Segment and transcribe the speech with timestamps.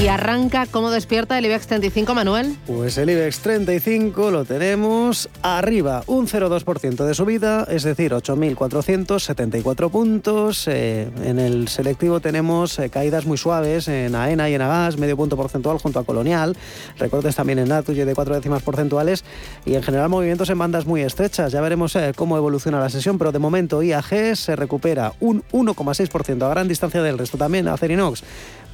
[0.00, 2.56] Y arranca, ¿cómo despierta el IBEX 35, Manuel?
[2.66, 10.66] Pues el IBEX 35 lo tenemos arriba, un 0,2% de subida, es decir, 8.474 puntos.
[10.66, 15.16] Eh, en el selectivo tenemos eh, caídas muy suaves en AENA y en Agas, medio
[15.16, 16.56] punto porcentual junto a Colonial,
[16.98, 19.24] recortes también en Natuye de cuatro décimas porcentuales
[19.64, 21.52] y en general movimientos en bandas muy estrechas.
[21.52, 26.42] Ya veremos eh, cómo evoluciona la sesión, pero de momento IAG se recupera un 1,6%
[26.42, 27.38] a gran distancia del resto.
[27.38, 28.24] También Acerinox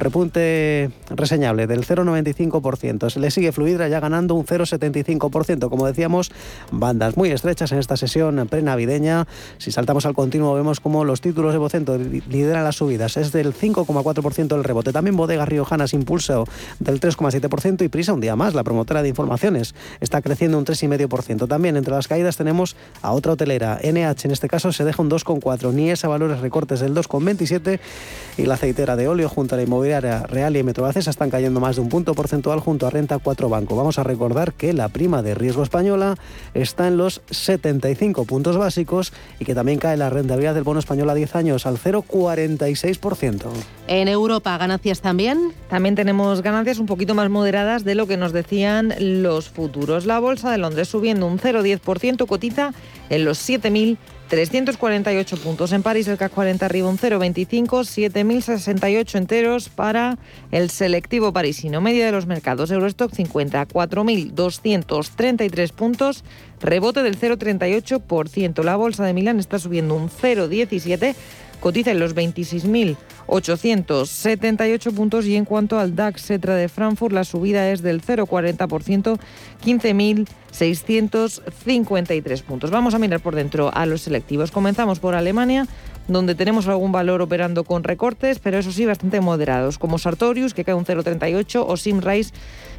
[0.00, 3.10] repunte reseñable del 0,95%.
[3.10, 5.68] Se le sigue Fluidra ya ganando un 0,75%.
[5.68, 6.32] Como decíamos,
[6.72, 9.28] bandas muy estrechas en esta sesión prenavideña.
[9.58, 13.16] Si saltamos al continuo vemos como los títulos de Vocento lideran las subidas.
[13.16, 14.92] Es del 5,4% el rebote.
[14.92, 16.46] También Bodega Riojanas impulso
[16.78, 18.54] del 3,7% y Prisa un día más.
[18.54, 21.46] La promotora de informaciones está creciendo un 3,5%.
[21.46, 25.10] También entre las caídas tenemos a otra hotelera, NH en este caso se deja un
[25.10, 25.72] 2,4.
[25.72, 27.80] Niesa valores recortes del 2,27
[28.38, 31.74] y la aceitera de óleo junto a la inmobiliaria Real y Metrobacesa están cayendo más
[31.76, 33.74] de un punto porcentual junto a Renta 4 Banco.
[33.74, 36.14] Vamos a recordar que la prima de riesgo española
[36.54, 41.10] está en los 75 puntos básicos y que también cae la rentabilidad del bono español
[41.10, 43.46] a 10 años al 0,46%.
[43.88, 45.52] En Europa, ¿ganancias también?
[45.68, 50.06] También tenemos ganancias un poquito más moderadas de lo que nos decían los futuros.
[50.06, 52.72] La bolsa de Londres subiendo un 0,10%, cotiza
[53.08, 53.98] en los 7.000
[54.30, 55.72] 348 puntos.
[55.72, 60.18] En París el CAC 40 arriba un 0,25, 7.068 enteros para
[60.52, 61.80] el selectivo parisino.
[61.80, 66.22] Media de los mercados, Eurostock 50, 4.233 puntos,
[66.60, 68.62] rebote del 0,38%.
[68.62, 71.16] La bolsa de Milán está subiendo un 0,17
[71.60, 77.70] cotiza en los 26.878 puntos y en cuanto al DAX Cetra de Frankfurt la subida
[77.70, 79.20] es del 0,40%,
[79.64, 82.70] 15.653 puntos.
[82.70, 84.50] Vamos a mirar por dentro a los selectivos.
[84.50, 85.68] Comenzamos por Alemania
[86.08, 90.64] donde tenemos algún valor operando con recortes, pero eso sí, bastante moderados, como Sartorius, que
[90.64, 92.32] cae un 0,38, o Simrise,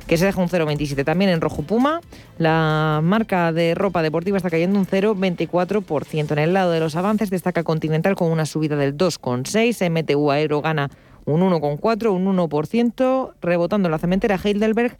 [0.08, 1.06] que se deja un 0,27.
[1.06, 2.02] También en Rojo Puma,
[2.38, 6.32] la marca de ropa deportiva está cayendo un 0,24%.
[6.32, 10.62] En el lado de los avances destaca Continental con una subida del 2,6%, MTU Aero
[10.62, 10.90] gana
[11.26, 14.98] un 1,4, un 1%, rebotando la cementera Heidelberg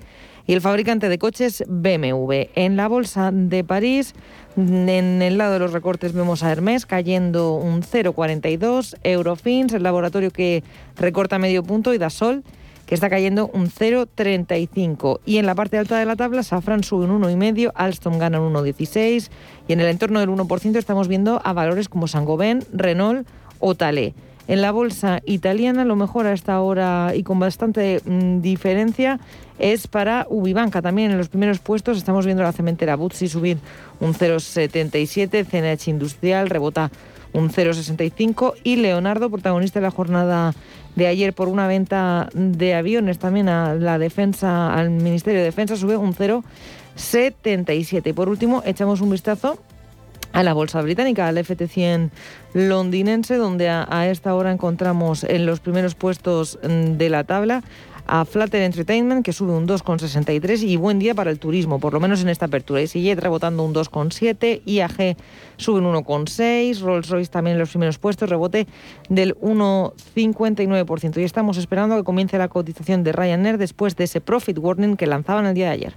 [0.48, 2.50] y el fabricante de coches BMW.
[2.56, 4.14] En la bolsa de París,
[4.58, 10.32] en el lado de los recortes vemos a Hermes cayendo un 0,42, Eurofins, el laboratorio
[10.32, 10.64] que
[10.96, 12.44] recorta medio punto, y Dasol
[12.92, 15.22] que está cayendo un 0,35.
[15.26, 18.54] Y en la parte alta de la tabla, Safran sube un 1,5, Alstom gana un
[18.54, 19.30] 1,16
[19.70, 23.26] y en el entorno del 1% estamos viendo a valores como Saint-Gobain, Renault
[23.60, 24.14] o Talé.
[24.50, 29.22] En la bolsa italiana, lo mejor a esta hora y con bastante mm, diferencia
[29.58, 30.82] es para Ubibanca.
[30.82, 33.58] También en los primeros puestos estamos viendo la cementera Butsi subir
[34.02, 36.92] un 0,77, CNH Industrial rebota
[37.34, 40.54] un 0,65 y Leonardo, protagonista de la jornada
[40.96, 45.76] de ayer por una venta de aviones también a la defensa, al Ministerio de Defensa,
[45.76, 48.10] sube un 0,77.
[48.10, 49.58] Y por último, echamos un vistazo
[50.34, 52.10] a la bolsa británica, al FT100
[52.54, 57.64] londinense, donde a, esta hora encontramos en los primeros puestos mm, de la tabla
[58.12, 62.02] a Flutter Entertainment, que sube un 2,63 y buen día para el turismo, por lo
[62.02, 62.82] menos en esta apertura.
[62.82, 65.16] EasyJet rebotando un 2,7, IAG
[65.56, 68.68] sube un 1,6, Rolls Royce también en los primeros puestos, rebote
[69.08, 71.22] del 1,59%.
[71.22, 75.08] Y estamos esperando que comience la cotización de Ryanair después de ese profit warning que
[75.08, 75.94] lanzaban el día de ayer.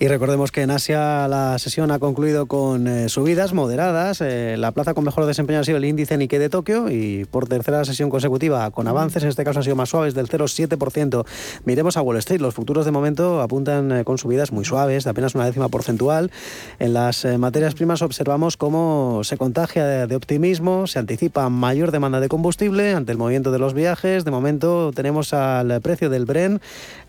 [0.00, 4.20] Y recordemos que en Asia la sesión ha concluido con eh, subidas moderadas.
[4.20, 7.46] Eh, la plaza con mejor desempeño ha sido el índice Nikkei de Tokio y por
[7.46, 11.24] tercera sesión consecutiva con avances, en este caso han sido más suaves del 0,7%.
[11.64, 12.40] Miremos a Wall Street.
[12.40, 16.30] Los futuros de momento apuntan eh, con subidas muy suaves, de apenas una décima porcentual.
[16.78, 22.20] En las eh, materias primas observamos cómo se contagia de optimismo, se anticipa mayor demanda
[22.20, 24.24] de combustible ante el movimiento de los viajes.
[24.24, 26.60] De momento tenemos al precio del Bren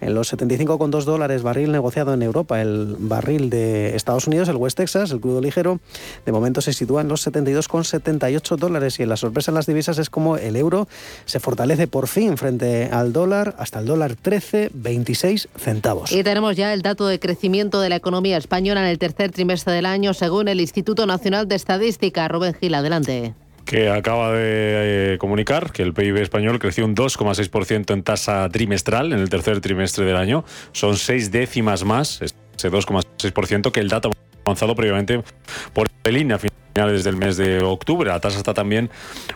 [0.01, 2.61] en los 75,2 dólares barril negociado en Europa.
[2.61, 5.79] El barril de Estados Unidos, el West Texas, el crudo ligero,
[6.25, 8.99] de momento se sitúa en los 72,78 dólares.
[8.99, 10.87] Y la sorpresa en las divisas es como el euro
[11.25, 16.11] se fortalece por fin frente al dólar hasta el dólar 13,26 centavos.
[16.11, 19.73] Y tenemos ya el dato de crecimiento de la economía española en el tercer trimestre
[19.73, 22.27] del año, según el Instituto Nacional de Estadística.
[22.27, 23.33] Rubén Gil, adelante
[23.65, 29.13] que acaba de eh, comunicar que el PIB español creció un 2,6% en tasa trimestral
[29.13, 30.43] en el tercer trimestre del año.
[30.73, 32.35] Son seis décimas más, ese
[32.69, 34.11] 2,6%, que el dato
[34.45, 35.23] avanzado previamente
[35.71, 36.39] por el INE a
[36.73, 38.09] desde el mes de octubre.
[38.09, 38.89] La tasa está también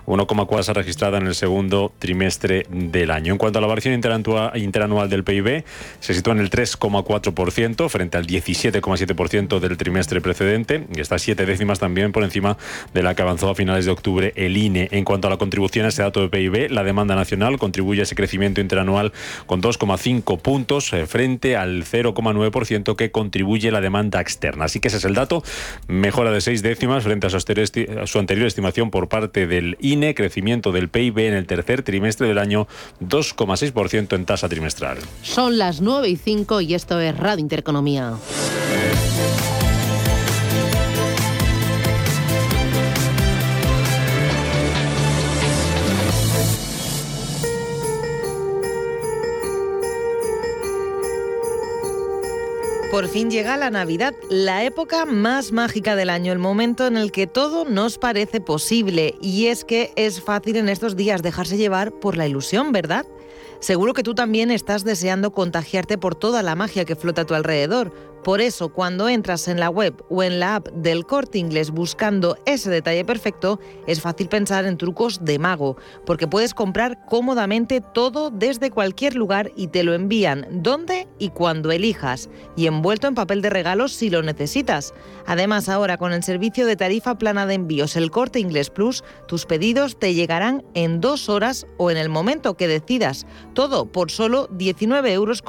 [0.06, 3.32] 1,4 registrada en el segundo trimestre del año.
[3.32, 5.64] En cuanto a la variación interanual del PIB,
[6.00, 11.80] se sitúa en el 3,4% frente al 17,7% del trimestre precedente y está siete décimas
[11.80, 12.58] también por encima
[12.94, 14.90] de la que avanzó a finales de octubre el INE.
[14.92, 18.04] En cuanto a la contribución a ese dato de PIB, la demanda nacional contribuye a
[18.04, 19.14] ese crecimiento interanual
[19.46, 24.66] con 2,5 puntos eh, frente al 0,9% que contribuye la demanda externa.
[24.66, 25.44] Así que ese es el dato,
[25.88, 30.90] mejora de seis décimas frente a su anterior estimación por parte del INE, crecimiento del
[30.90, 32.68] PIB en el tercer trimestre del año
[33.02, 34.98] 2,6% en tasa trimestral.
[35.22, 38.14] Son las 9 y 5 y esto es Radio Intereconomía.
[52.98, 57.12] Por fin llega la Navidad, la época más mágica del año, el momento en el
[57.12, 59.14] que todo nos parece posible.
[59.22, 63.06] Y es que es fácil en estos días dejarse llevar por la ilusión, ¿verdad?
[63.60, 67.36] Seguro que tú también estás deseando contagiarte por toda la magia que flota a tu
[67.36, 67.94] alrededor.
[68.24, 72.38] Por eso, cuando entras en la web o en la app del corte inglés buscando
[72.46, 78.30] ese detalle perfecto, es fácil pensar en trucos de mago, porque puedes comprar cómodamente todo
[78.30, 83.42] desde cualquier lugar y te lo envían donde y cuando elijas, y envuelto en papel
[83.42, 84.94] de regalo si lo necesitas.
[85.26, 89.46] Además, ahora con el servicio de tarifa plana de envíos, el corte inglés Plus, tus
[89.46, 93.26] pedidos te llegarán en dos horas o en el momento que decidas.
[93.54, 95.44] Todo por solo 19,90 euros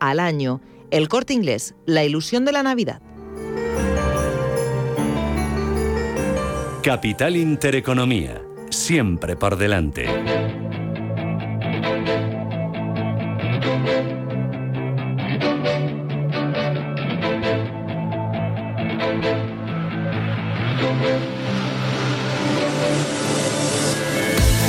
[0.00, 0.60] al año.
[0.90, 3.00] El corte inglés, la ilusión de la Navidad.
[6.82, 10.06] Capital Intereconomía, siempre por delante.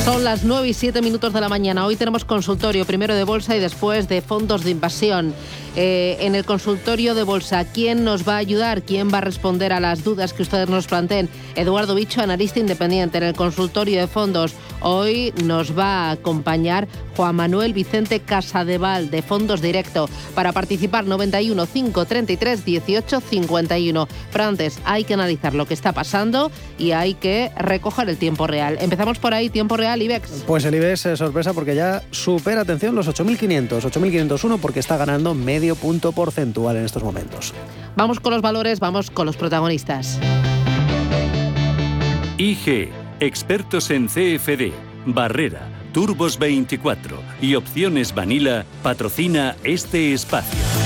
[0.05, 1.85] Son las 9 y 7 minutos de la mañana.
[1.85, 5.33] Hoy tenemos consultorio, primero de bolsa y después de fondos de invasión.
[5.77, 8.83] Eh, en el consultorio de bolsa, ¿quién nos va a ayudar?
[8.83, 11.27] ¿Quién va a responder a las dudas que ustedes nos planteen?
[11.55, 14.53] Eduardo Bicho, analista independiente en el consultorio de fondos.
[14.87, 21.65] Hoy nos va a acompañar Juan Manuel Vicente Casadeval de Fondos Directo para participar 91
[21.65, 24.07] 533 18 51.
[24.31, 28.45] Pero antes hay que analizar lo que está pasando y hay que recoger el tiempo
[28.45, 28.77] real.
[28.79, 30.43] Empezamos por ahí, tiempo real, IBEX.
[30.45, 35.33] Pues el IBEX es sorpresa porque ya supera, atención, los 8.500, 8.501 porque está ganando
[35.33, 37.55] medio punto porcentual en estos momentos.
[37.95, 40.19] Vamos con los valores, vamos con los protagonistas.
[42.37, 44.71] IG Expertos en CFD,
[45.05, 50.84] Barrera, Turbos 24 y Opciones Vanilla patrocina este espacio.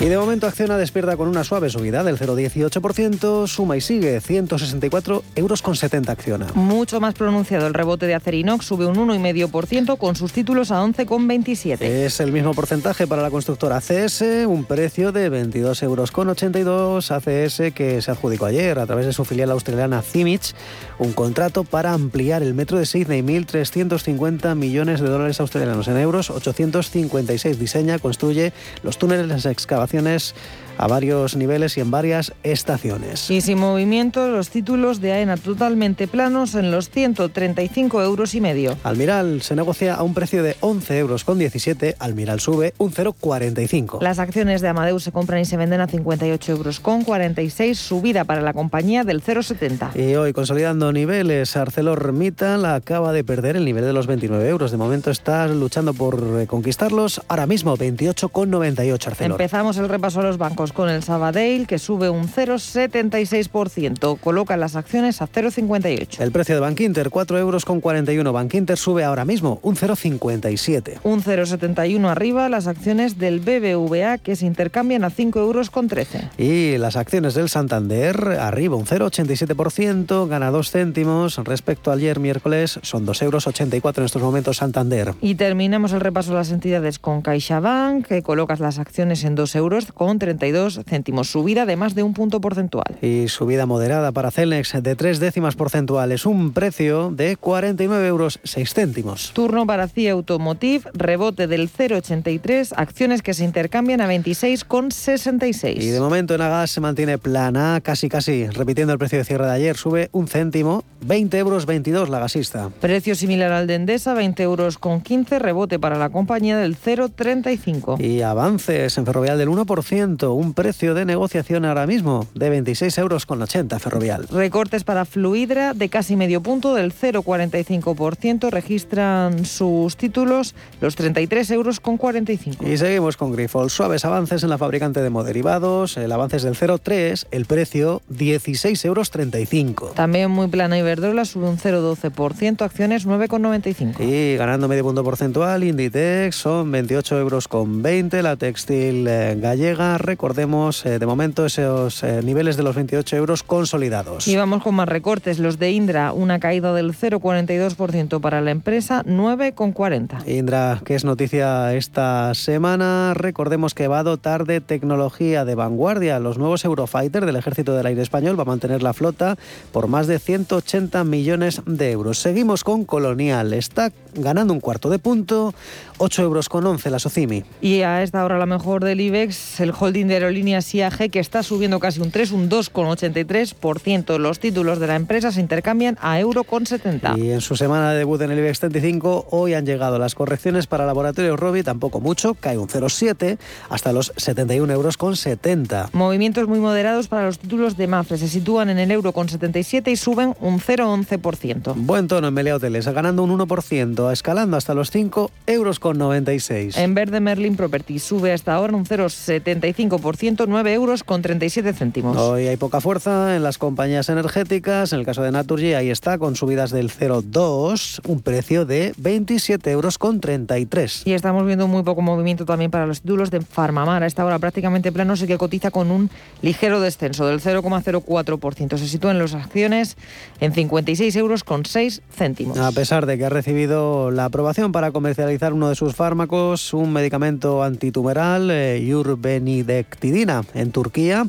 [0.00, 5.22] Y de momento Acciona despierta con una suave subida del 0,18%, suma y sigue 164
[5.34, 6.46] euros con 70 Acciona.
[6.54, 11.82] Mucho más pronunciado el rebote de Acerinox, sube un 1,5% con sus títulos a 11,27.
[11.82, 17.10] Es el mismo porcentaje para la constructora ACS, un precio de 22 euros con 82
[17.10, 20.54] ACS que se adjudicó ayer a través de su filial australiana Cimich,
[20.98, 26.30] un contrato para ampliar el metro de Sydney, 1.350 millones de dólares australianos en euros,
[26.30, 30.34] 856 diseña, construye los túneles, las excavaciones recomendaciones
[30.80, 33.30] a varios niveles y en varias estaciones.
[33.30, 38.78] Y sin movimiento, los títulos de AENA totalmente planos en los 135 euros y medio.
[38.82, 44.00] Almiral se negocia a un precio de 11 euros con 17, Almiral sube un 0,45.
[44.00, 48.24] Las acciones de Amadeus se compran y se venden a 58 euros con 46, subida
[48.24, 49.94] para la compañía del 0,70.
[49.96, 54.70] Y hoy consolidando niveles, ArcelorMittal acaba de perder el nivel de los 29 euros.
[54.70, 57.20] De momento está luchando por conquistarlos.
[57.28, 59.32] Ahora mismo 28,98 Arcelor.
[59.32, 64.18] Empezamos el repaso a los bancos con el Sabadell, que sube un 0,76%.
[64.18, 66.20] Coloca las acciones a 0,58.
[66.20, 68.32] El precio de Bankinter, 4 euros con 41.
[68.32, 70.98] Bankinter sube ahora mismo un 0,57.
[71.02, 76.30] Un 0,71 arriba las acciones del BBVA, que se intercambian a 5 euros con 13.
[76.38, 81.38] Y las acciones del Santander, arriba un 0,87%, gana 2 céntimos.
[81.38, 85.14] Respecto a ayer miércoles, son 2 euros 84 en estos momentos Santander.
[85.20, 89.54] Y terminamos el repaso de las entidades con CaixaBank, que colocas las acciones en 2
[89.56, 90.18] euros con
[90.50, 92.96] 32 céntimos, subida de más de un punto porcentual.
[93.00, 98.74] Y subida moderada para Celnex de tres décimas porcentuales, un precio de 49 euros 6
[98.74, 99.32] céntimos.
[99.32, 105.80] Turno para CIA Automotive, rebote del 0,83, acciones que se intercambian a 26,66.
[105.80, 109.46] Y de momento en Agas se mantiene plana, casi casi, repitiendo el precio de cierre
[109.46, 112.70] de ayer, sube un céntimo, 20 euros 22 la gasista.
[112.80, 118.00] Precio similar al de Endesa, 20 euros con 15, rebote para la compañía del 0,35.
[118.00, 123.26] Y avances en ferrovial del 1%, Un precio de negociación ahora mismo de 26 euros
[123.26, 124.26] con 80 ferrovial.
[124.30, 128.48] Recortes para Fluidra de casi medio punto del 0,45%.
[128.48, 132.66] Registran sus títulos los 33 euros con 45.
[132.66, 133.68] Y seguimos con Grifol.
[133.68, 135.98] Suaves avances en la fabricante de moderivados.
[135.98, 137.26] El avance es del 0,3.
[137.32, 139.88] El precio 16 euros 35.
[139.88, 142.62] También muy plana Iberdrola sube un 0,12%.
[142.62, 144.00] Acciones 9,95.
[144.00, 148.22] Y ganando medio punto porcentual, Inditex son 28 euros con 20.
[148.22, 149.98] La textil eh, gallega,
[150.30, 154.28] recordemos eh, de momento esos eh, niveles de los 28 euros consolidados.
[154.28, 155.40] Y vamos con más recortes.
[155.40, 160.28] Los de Indra, una caída del 0,42% para la empresa, 9,40.
[160.28, 166.20] Indra, que es noticia esta semana, recordemos que va a dotar de tecnología de vanguardia.
[166.20, 169.36] Los nuevos Eurofighter del Ejército del Aire Español va a mantener la flota
[169.72, 172.20] por más de 180 millones de euros.
[172.20, 173.52] Seguimos con Colonial.
[173.52, 175.54] Está ganando un cuarto de punto,
[176.02, 177.44] 8 euros con 11 la Socimi.
[177.60, 181.42] Y a esta hora la mejor del IBEX, el holding de aerolíneas IAG, que está
[181.42, 184.16] subiendo casi un 3, un 2,83%.
[184.18, 187.18] Los títulos de la empresa se intercambian a euro con 70.
[187.18, 190.66] Y en su semana de debut en el IBEX 35, hoy han llegado las correcciones
[190.66, 193.36] para Laboratorio Robi, tampoco mucho, cae un 0,7
[193.68, 195.90] hasta los 71 euros con 70.
[195.92, 199.90] Movimientos muy moderados para los títulos de Mafre, se sitúan en el euro con 77
[199.90, 201.74] y suben un 0,11%.
[201.76, 206.76] Buen tono en Melea Hoteles, ganando un 1%, escalando hasta los 5 euros con 96.
[206.76, 212.16] En verde Merlin Property sube hasta ahora un 0,75%, 9 euros con 37 céntimos.
[212.16, 214.92] Hoy hay poca fuerza en las compañías energéticas.
[214.92, 219.70] En el caso de Naturgy, ahí está, con subidas del 0,2, un precio de 27
[219.70, 221.02] euros con 33.
[221.06, 224.02] Y estamos viendo muy poco movimiento también para los títulos de Farmamar.
[224.02, 226.10] A esta hora prácticamente plano, sí que cotiza con un
[226.42, 228.76] ligero descenso del 0,04%.
[228.76, 229.96] Se sitúa en las acciones
[230.40, 232.58] en 56 euros con 6 céntimos.
[232.58, 236.92] A pesar de que ha recibido la aprobación para comercializar uno de sus fármacos, un
[236.92, 241.26] medicamento antitumeral, eh, Urbenidectidina, en Turquía.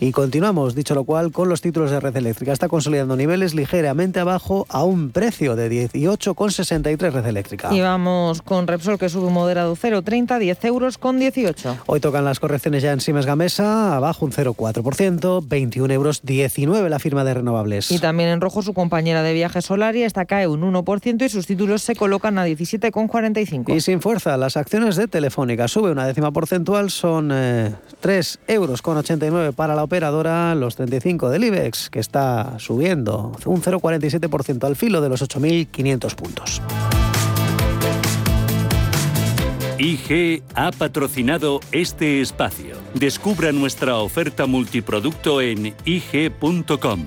[0.00, 2.52] Y continuamos, dicho lo cual, con los títulos de red eléctrica.
[2.52, 7.72] Está consolidando niveles ligeramente abajo a un precio de 18,63 red eléctrica.
[7.72, 11.76] Y vamos con Repsol, que sube un moderado 0,30, 10 euros con 18.
[11.86, 16.98] Hoy tocan las correcciones ya en Siemens Gamesa, abajo un 0,4%, 21 euros 19 la
[16.98, 17.90] firma de renovables.
[17.90, 21.46] Y también en rojo su compañera de viajes Solaria, esta cae un 1% y sus
[21.46, 23.74] títulos se colocan a 17,45.
[23.82, 28.96] Sin fuerza, las acciones de Telefónica sube una décima porcentual, son eh, 3 euros con
[28.96, 35.00] 89 para la operadora, los 35 del IBEX, que está subiendo un 0,47% al filo
[35.00, 36.62] de los 8.500 puntos.
[39.78, 42.76] IG ha patrocinado este espacio.
[42.94, 47.06] Descubra nuestra oferta multiproducto en IG.com.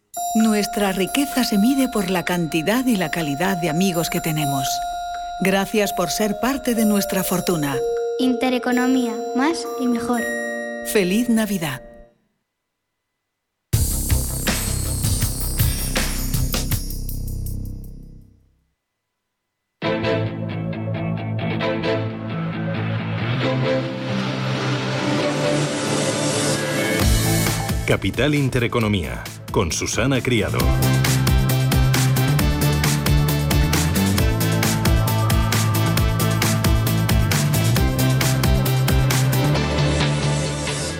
[0.33, 4.65] Nuestra riqueza se mide por la cantidad y la calidad de amigos que tenemos.
[5.41, 7.75] Gracias por ser parte de nuestra fortuna.
[8.17, 10.21] Intereconomía, más y mejor.
[10.93, 11.81] Feliz Navidad.
[27.91, 29.21] Capital Intereconomía,
[29.51, 30.59] con Susana Criado.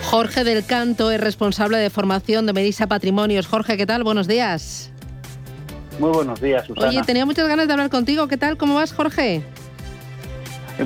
[0.04, 3.46] Jorge del Canto es responsable de formación de Medisa Patrimonios.
[3.46, 4.04] Jorge, ¿qué tal?
[4.04, 4.92] Buenos días.
[5.98, 6.90] Muy buenos días, Susana.
[6.90, 8.28] Oye, tenía muchas ganas de hablar contigo.
[8.28, 8.58] ¿Qué tal?
[8.58, 9.42] ¿Cómo vas, Jorge?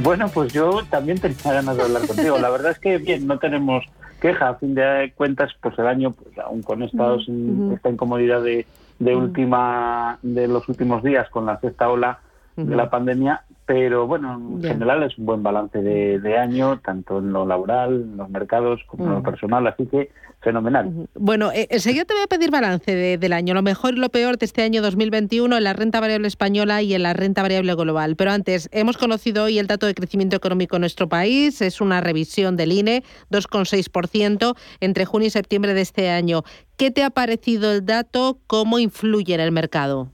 [0.03, 2.39] Bueno, pues yo también tenía ganas de hablar contigo.
[2.39, 3.85] La verdad es que bien, no tenemos
[4.27, 4.49] queja.
[4.49, 8.67] A fin de cuentas, pues el año, pues aún con esta, esta incomodidad de,
[8.99, 12.21] de última de los últimos días con la sexta ola
[12.57, 17.31] de la pandemia, pero bueno, en general es un buen balance de, año, tanto en
[17.31, 20.11] lo laboral, en los mercados, como en lo personal, así que
[20.47, 21.09] fenomenal.
[21.15, 24.39] Bueno, eh, enseguida te voy a pedir balance del año, lo mejor y lo peor
[24.39, 28.15] de este año 2021 en la renta variable española y en la renta variable global.
[28.15, 32.01] Pero antes, hemos conocido hoy el dato de crecimiento económico en nuestro país, es una
[32.01, 36.45] revisión del INE, 2,6% entre junio y septiembre de este año.
[36.77, 38.39] ¿Qué te ha parecido el dato?
[38.47, 40.13] ¿Cómo influye en el mercado?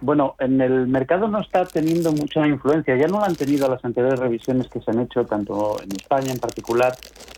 [0.00, 2.94] Bueno, en el mercado no está teniendo mucha influencia.
[2.96, 6.32] Ya no lo han tenido las anteriores revisiones que se han hecho, tanto en España
[6.32, 6.92] en particular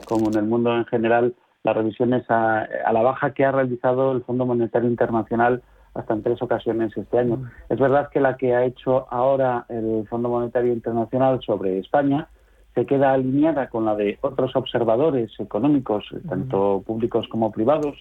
[0.07, 4.23] como en el mundo en general, las revisiones a, la baja que ha realizado el
[4.23, 5.63] Fondo Monetario Internacional
[5.95, 7.37] hasta en tres ocasiones este año.
[7.37, 7.47] Mm.
[7.71, 12.29] Es verdad que la que ha hecho ahora el Fondo Monetario Internacional sobre España
[12.75, 16.29] se queda alineada con la de otros observadores económicos, mm.
[16.29, 17.97] tanto públicos como privados,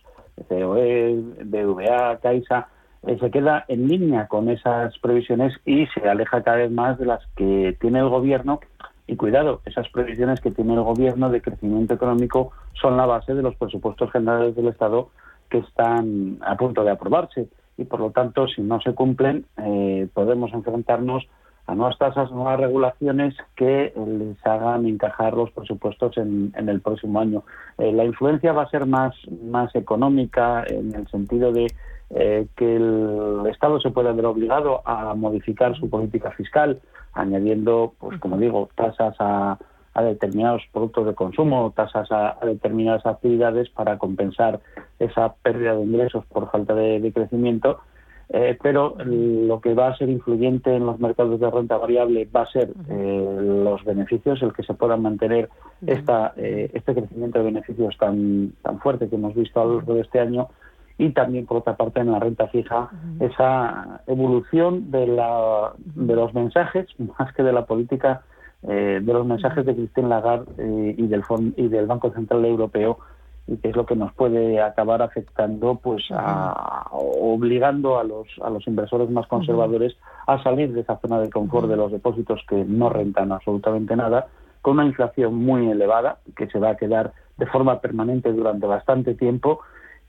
[0.47, 2.67] COE, BVA, Caixa,
[3.07, 7.05] eh, se queda en línea con esas previsiones y se aleja cada vez más de
[7.05, 8.59] las que tiene el gobierno.
[9.07, 13.43] Y cuidado, esas previsiones que tiene el gobierno de crecimiento económico son la base de
[13.43, 15.09] los presupuestos generales del Estado
[15.49, 17.47] que están a punto de aprobarse.
[17.77, 21.27] Y por lo tanto, si no se cumplen, eh, podemos enfrentarnos
[21.67, 27.43] a nuevas tasas, nuevas regulaciones que les hagan encajar los presupuestos en, el próximo año.
[27.77, 31.67] Eh, la influencia va a ser más, más económica en el sentido de
[32.11, 36.79] eh, que el Estado se pueda ver obligado a modificar su política fiscal,
[37.13, 39.57] añadiendo, pues como digo, tasas a,
[39.95, 44.59] determinados productos de consumo, tasas a, determinadas actividades para compensar
[44.99, 47.79] esa pérdida de ingresos por falta de, crecimiento.
[48.29, 52.41] Eh, pero lo que va a ser influyente en los mercados de renta variable va
[52.41, 55.49] a ser eh, los beneficios, el que se pueda mantener
[55.85, 60.01] esta, este crecimiento de beneficios tan, tan fuerte que hemos visto a lo largo de
[60.01, 60.49] este año
[60.97, 66.33] y también por otra parte en la renta fija esa evolución de, la, de los
[66.33, 68.21] mensajes más que de la política
[68.63, 71.23] eh, de los mensajes de Christine Lagarde eh, y del
[71.57, 72.99] y del Banco Central Europeo
[73.47, 78.49] y que es lo que nos puede acabar afectando pues a, obligando a los a
[78.49, 82.63] los inversores más conservadores a salir de esa zona de confort de los depósitos que
[82.65, 84.27] no rentan absolutamente nada
[84.61, 89.13] con una inflación muy elevada que se va a quedar de forma permanente durante bastante
[89.13, 89.59] tiempo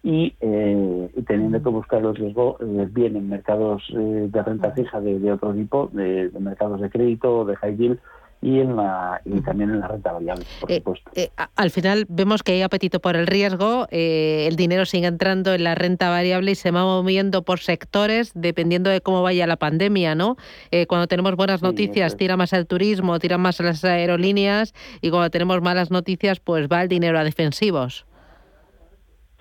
[0.02, 5.00] y, eh, teniendo que buscar los riesgos eh, bien en mercados eh, de renta fija
[5.00, 7.98] de, otro tipo, de, mercados de crédito, de high yield
[8.42, 11.10] y en la y también en la renta variable, por supuesto.
[11.56, 15.74] al final vemos que hay apetito por el riesgo, el dinero sigue entrando en la
[15.74, 20.36] renta variable y se va moviendo por sectores dependiendo de cómo vaya la pandemia, ¿no?
[20.86, 25.62] cuando tenemos buenas noticias tira más el turismo, tira más las aerolíneas y cuando tenemos
[25.62, 28.06] malas noticias pues va el dinero a defensivos.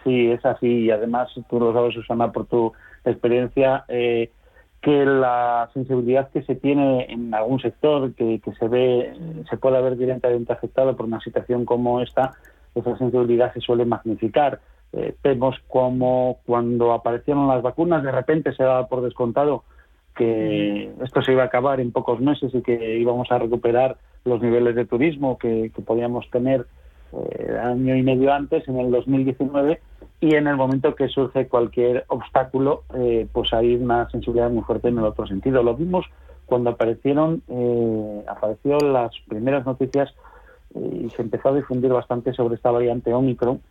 [0.06, 0.68] Sí, es así.
[0.68, 2.72] Y además, tú lo sabes, Susana, por tu
[3.04, 4.30] experiencia, eh,
[4.82, 9.14] que la sensibilidad que se tiene en algún sector, que, se ve,
[9.50, 12.34] se puede ver directamente afectado por una situación como esta,
[12.76, 14.60] esa sensibilidad se suele magnificar.
[14.94, 19.64] Eh, vemos como cuando aparecieron las vacunas, de repente se daba por descontado
[20.16, 24.40] que esto se iba a acabar en pocos meses y que íbamos a recuperar los
[24.40, 26.68] niveles de turismo que, que podíamos tener
[27.32, 29.80] eh, año y medio antes, en el 2019,
[30.22, 34.88] y en el momento que surge cualquier obstáculo, eh, pues hay una sensibilidad muy fuerte
[34.88, 35.62] en el otro sentido.
[35.62, 36.06] Lo vimos
[36.46, 40.14] cuando aparecieron, eh, apareció las primeras noticias
[40.76, 43.62] eh, y se empezó a difundir bastante sobre esta variante Omicron,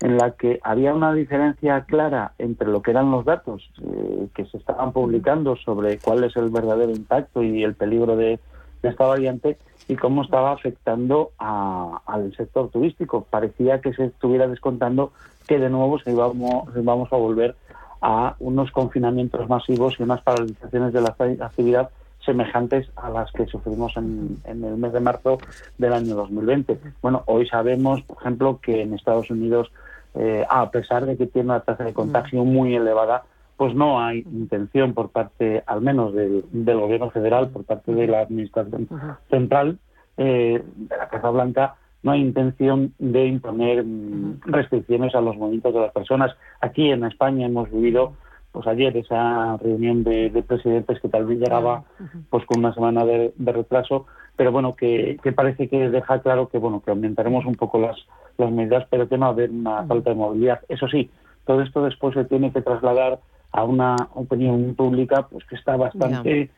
[0.00, 4.46] en la que había una diferencia clara entre lo que eran los datos eh, que
[4.46, 8.38] se estaban publicando sobre cuál es el verdadero impacto y el peligro de,
[8.82, 9.58] esta variante
[9.90, 13.26] y cómo estaba afectando al sector turístico.
[13.28, 15.10] Parecía que se estuviera descontando
[15.48, 17.56] que de nuevo se íbamos, a volver
[18.00, 21.90] a unos confinamientos masivos y unas paralizaciones de la actividad
[22.24, 25.38] semejantes a las que sufrimos en, en, el mes de marzo
[25.76, 26.78] del año 2020.
[27.02, 29.72] Bueno, hoy sabemos, por ejemplo, que en Estados Unidos
[30.14, 33.24] eh, a pesar de que tiene una tasa de contagio muy elevada,
[33.60, 38.20] pues no hay intención por parte, al menos del, gobierno federal, por parte de la
[38.20, 38.88] administración
[39.28, 39.78] central
[40.16, 45.74] eh, de la Casa Blanca, no hay intención de imponer mm, restricciones a los movimientos
[45.74, 46.34] de las personas.
[46.62, 48.14] Aquí en España hemos vivido,
[48.50, 51.84] pues ayer esa reunión de, presidentes que tal vez llegaba
[52.30, 56.80] pues con una semana de retraso, pero bueno, que, parece que deja claro que bueno
[56.82, 57.98] que aumentaremos un poco las,
[58.38, 60.60] las medidas, pero que no va a haber una falta de movilidad.
[60.70, 61.10] Eso sí,
[61.44, 63.18] todo esto después se tiene que trasladar
[63.52, 66.50] a una opinión pública pues que está bastante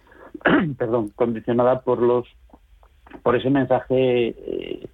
[0.78, 2.26] perdón condicionada por los
[3.22, 4.86] por ese mensaje eh,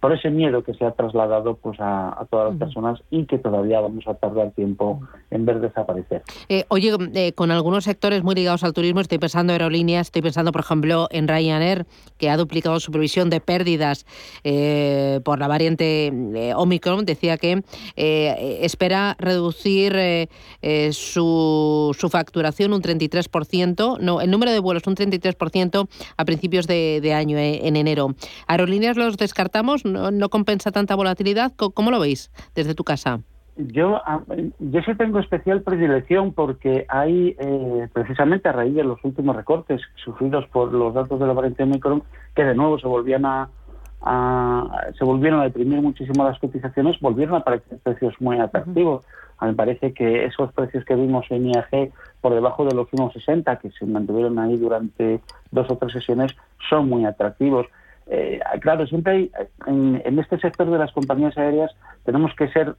[0.00, 3.80] por ese miedo que se ha trasladado pues a, todas las personas y que todavía
[3.80, 6.22] vamos a tardar tiempo en ver desaparecer.
[6.48, 10.22] Eh, oye, eh, con algunos sectores muy ligados al turismo, estoy pensando en aerolíneas, estoy
[10.22, 11.86] pensando, por ejemplo, en Ryanair,
[12.18, 14.06] que ha duplicado su previsión de pérdidas
[14.44, 16.12] eh, por la variante
[16.56, 17.04] Omicron.
[17.04, 17.62] Decía que
[17.96, 19.96] espera reducir
[20.92, 27.00] su, su, facturación un 33%, no, el número de vuelos un 33% a principios de,
[27.02, 28.14] de año, en enero.
[28.46, 29.47] Aerolíneas los descartados
[29.84, 31.52] ¿No, compensa tanta volatilidad?
[31.56, 33.20] ¿Cómo, lo veis desde tu casa?
[33.56, 34.00] Yo,
[34.60, 39.80] yo sí tengo especial predilección porque hay, eh, precisamente a raíz de los últimos recortes
[40.04, 42.04] sufridos por los datos de la variante Omicron,
[42.36, 43.48] que de nuevo se volvían a,
[44.96, 49.04] se volvieron a deprimir muchísimo las cotizaciones, volvieron a aparecer precios muy atractivos.
[49.38, 52.88] A mí me parece que esos precios que vimos en IAG por debajo de los
[52.88, 56.36] 1,60, que se mantuvieron ahí durante dos o tres sesiones,
[56.68, 57.66] son muy atractivos.
[58.10, 59.32] Eh, claro, siempre hay,
[59.66, 61.70] en, este sector de las compañías aéreas
[62.04, 62.74] tenemos que ser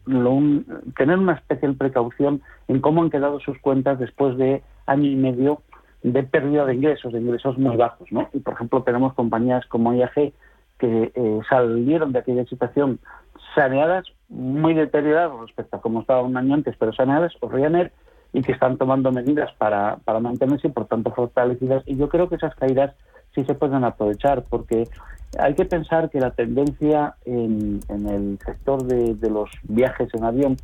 [0.98, 5.62] tener una especial precaución en cómo han quedado sus cuentas después de año y medio
[6.02, 8.12] de pérdida de ingresos, de ingresos muy bajos.
[8.12, 8.28] ¿no?
[8.34, 10.34] Y por ejemplo tenemos compañías como IAG
[10.80, 13.00] que eh, salieron de aquella situación
[13.54, 17.92] saneadas, muy deterioradas respecto a cómo estaba un año antes, pero saneadas, o Ryanair,
[18.32, 21.84] y que están tomando medidas para, para mantenerse y por tanto fortalecidas.
[21.86, 22.96] Y yo creo que esas caídas
[23.36, 24.88] sí se pueden aprovechar porque
[25.38, 30.58] hay que pensar que la tendencia en, el sector de, los viajes en avión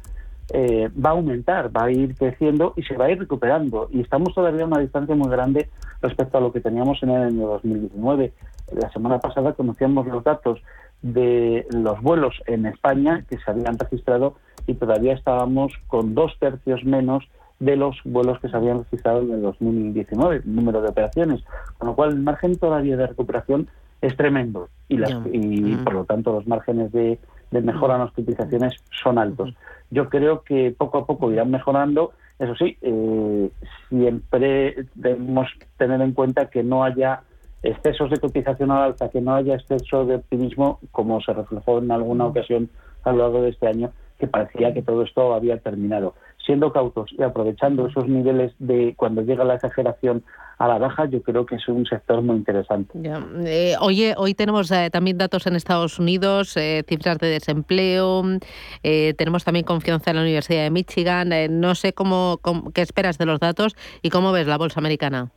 [0.53, 3.87] eh, va a aumentar, va a ir creciendo y se va a ir recuperando.
[3.91, 5.69] Y estamos todavía a una distancia muy grande
[6.01, 8.33] respecto a lo que teníamos en el año 2019.
[8.73, 10.59] La semana pasada conocíamos los datos
[11.01, 16.83] de los vuelos en España que se habían registrado y todavía estábamos con dos tercios
[16.83, 17.23] menos
[17.59, 21.43] de los vuelos que se habían registrado en el 2019, el número de operaciones,
[21.77, 23.67] con lo cual el margen todavía de recuperación
[24.01, 27.17] es tremendo y, y por lo tanto los márgenes de,
[27.51, 29.53] mejora en las cotizaciones son altos.
[29.89, 32.11] Yo creo que poco a poco irán mejorando.
[32.37, 33.49] Eso sí, eh,
[33.87, 37.21] siempre debemos tener en cuenta que no haya
[37.63, 41.91] excesos de cotización al alza, que no haya exceso de optimismo, como se reflejó en
[41.91, 42.69] alguna ocasión
[43.03, 46.15] a lo largo de este año, que parecía que todo esto había terminado.
[46.45, 50.23] Siendo cautos y aprovechando esos niveles de cuando llega la exageración
[50.57, 52.99] a la baja, yo creo que es un sector muy interesante.
[53.45, 58.23] Eh, oye, hoy tenemos eh, también datos en Estados Unidos, eh, cifras de desempleo,
[58.81, 61.29] tenemos también confianza en la Universidad de Michigan.
[61.59, 62.39] no sé cómo,
[62.73, 65.31] qué esperas de los datos y cómo ves la bolsa americana.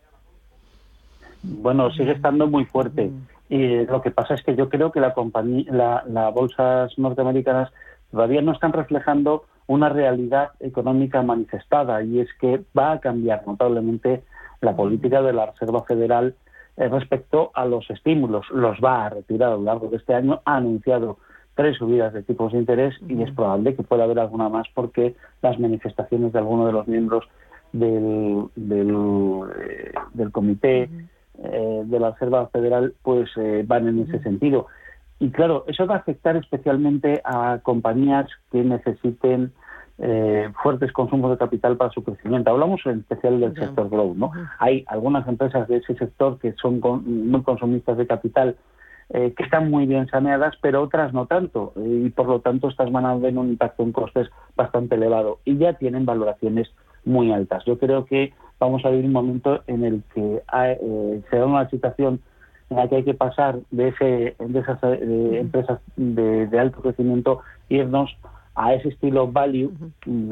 [1.43, 3.11] Bueno, sigue estando muy fuerte.
[3.49, 7.71] Y lo que pasa es que yo creo que la compañía, las bolsas norteamericanas
[8.11, 14.25] todavía no están reflejando una realidad económica manifestada y es que va a cambiar notablemente
[14.61, 16.35] la política de la Reserva Federal
[16.77, 18.47] eh, respecto a los estímulos.
[18.51, 20.41] Los va a retirar a lo largo de este año.
[20.45, 21.19] Ha anunciado
[21.55, 25.15] tres subidas de tipos de interés y es probable que pueda haber alguna más porque
[25.43, 27.29] las manifestaciones de algunos de los miembros
[27.73, 28.97] del, del,
[29.61, 30.89] eh, comité
[31.43, 33.29] eh, de la Reserva Federal pues
[33.67, 34.67] van en ese sentido.
[35.21, 39.53] Y claro, eso va a afectar especialmente a compañías que necesiten
[39.99, 42.51] eh, fuertes consumos de capital para su crecimiento.
[42.51, 44.31] Hablamos en especial del sector growth, ¿no?
[44.61, 48.57] Hay algunas empresas de ese sector que son muy consumistas de capital
[49.11, 52.93] eh, que están muy bien saneadas, pero otras no tanto, y por lo tanto estas
[52.93, 56.69] van a ver un impacto en costes bastante elevado y ya tienen valoraciones
[57.07, 57.65] muy altas.
[57.65, 61.71] Yo creo que vamos a vivir un momento en el que eh, se da una
[61.71, 62.21] situación
[62.71, 68.17] en la que hay que pasar de, ese, de esas empresas de, alto crecimiento, irnos
[68.55, 69.73] a ese estilo value,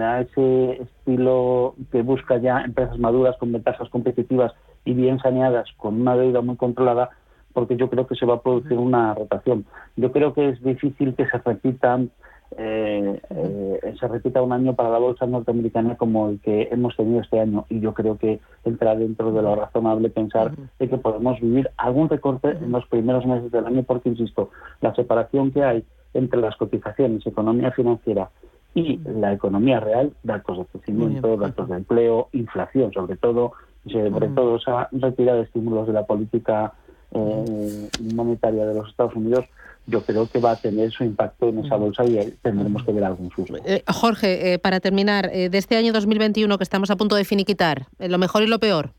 [0.00, 4.52] a ese estilo que busca ya empresas maduras con ventajas competitivas
[4.84, 7.10] y bien saneadas, con una deuda muy controlada,
[7.52, 9.64] porque yo creo que se va a producir una rotación.
[9.96, 12.10] Yo creo que es difícil que se repitan
[12.56, 17.20] eh, eh, se repita un año para la bolsa norteamericana como el que hemos tenido
[17.20, 17.66] este año.
[17.68, 22.08] Y yo creo que entra dentro de lo razonable pensar de que podemos vivir algún
[22.08, 26.56] recorte en los primeros meses del año porque insisto la separación que hay entre las
[26.56, 28.30] cotizaciones economía financiera
[28.74, 33.52] y la economía real datos de crecimiento datos de empleo inflación sobre todo
[33.84, 36.72] y sobre todo esa retirada de estímulos de la política
[37.12, 39.44] eh, monetaria de los Estados Unidos,
[39.86, 43.04] yo creo que va a tener su impacto en esa bolsa y tendremos que ver
[43.04, 43.56] algún susto.
[43.64, 47.86] Eh, Jorge, eh, para terminar, de este año 2021 que estamos a punto de finiquitar,
[47.98, 48.90] lo mejor y lo peor.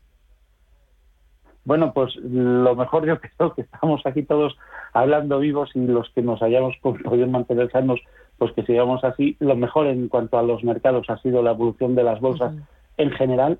[1.68, 4.56] Bueno, pues lo mejor yo creo que estamos aquí todos
[4.94, 8.00] hablando vivos y los que nos hayamos podido mantener sanos,
[8.38, 9.36] pues que sigamos así.
[9.38, 12.54] Lo mejor en cuanto a los mercados ha sido la evolución de las bolsas
[12.96, 13.58] en general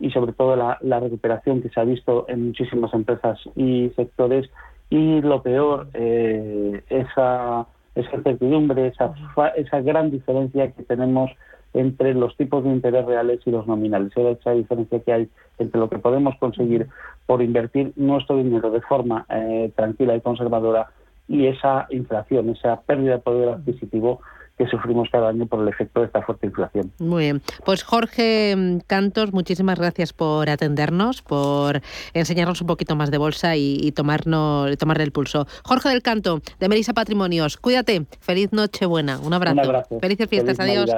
[0.00, 4.50] y sobre todo la, recuperación que se ha visto en muchísimas empresas y sectores
[4.94, 9.12] y lo peor eh, esa esa incertidumbre esa
[9.56, 11.32] esa gran diferencia que tenemos
[11.72, 14.12] entre los tipos de interés reales y los nominales.
[14.16, 15.28] Esa diferencia que hay
[15.58, 16.86] entre lo que podemos conseguir
[17.26, 20.86] por invertir nuestro dinero de forma eh, tranquila y conservadora
[21.26, 24.20] y esa inflación esa pérdida de poder adquisitivo
[24.56, 26.92] que sufrimos cada año por el efecto de esta fuerte inflación.
[26.98, 27.42] Muy bien.
[27.64, 31.80] Pues Jorge mm, Cantos, muchísimas gracias por atendernos, por
[32.12, 35.46] enseñarnos un poquito más de bolsa y, tomarnos, tomarle el pulso.
[35.64, 38.06] Jorge del Canto, de Merisa Patrimonios, cuídate.
[38.20, 39.18] Feliz Nochebuena.
[39.18, 39.54] Un abrazo.
[39.54, 40.00] Un abrazo.
[40.00, 40.60] Felices fiestas.
[40.60, 40.90] adiós.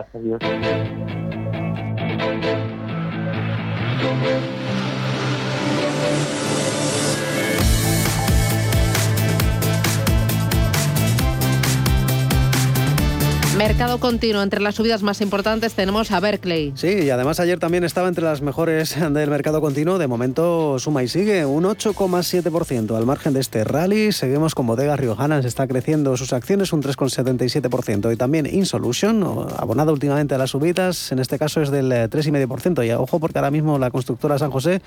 [13.56, 14.42] Mercado continuo.
[14.42, 16.74] Entre las subidas más importantes tenemos a Berkeley.
[16.76, 19.96] Sí, y además ayer también estaba entre las mejores del mercado continuo.
[19.96, 22.94] De momento suma y sigue un 8,7%.
[22.94, 25.46] Al margen de este rally, seguimos con Bodega Riojanas.
[25.46, 28.12] Está creciendo sus acciones un 3,77%.
[28.12, 29.22] Y también Insolution,
[29.56, 32.86] abonado últimamente a las subidas, en este caso es del 3,5%.
[32.86, 34.82] Y ojo porque ahora mismo la constructora San José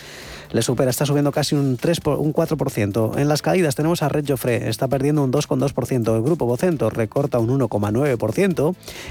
[0.52, 3.18] le supera, está subiendo casi un, 3, un 4%.
[3.18, 6.16] En las caídas tenemos a Red Joffre, está perdiendo un 2,2%.
[6.16, 8.59] El grupo Vocento recorta un 1,9%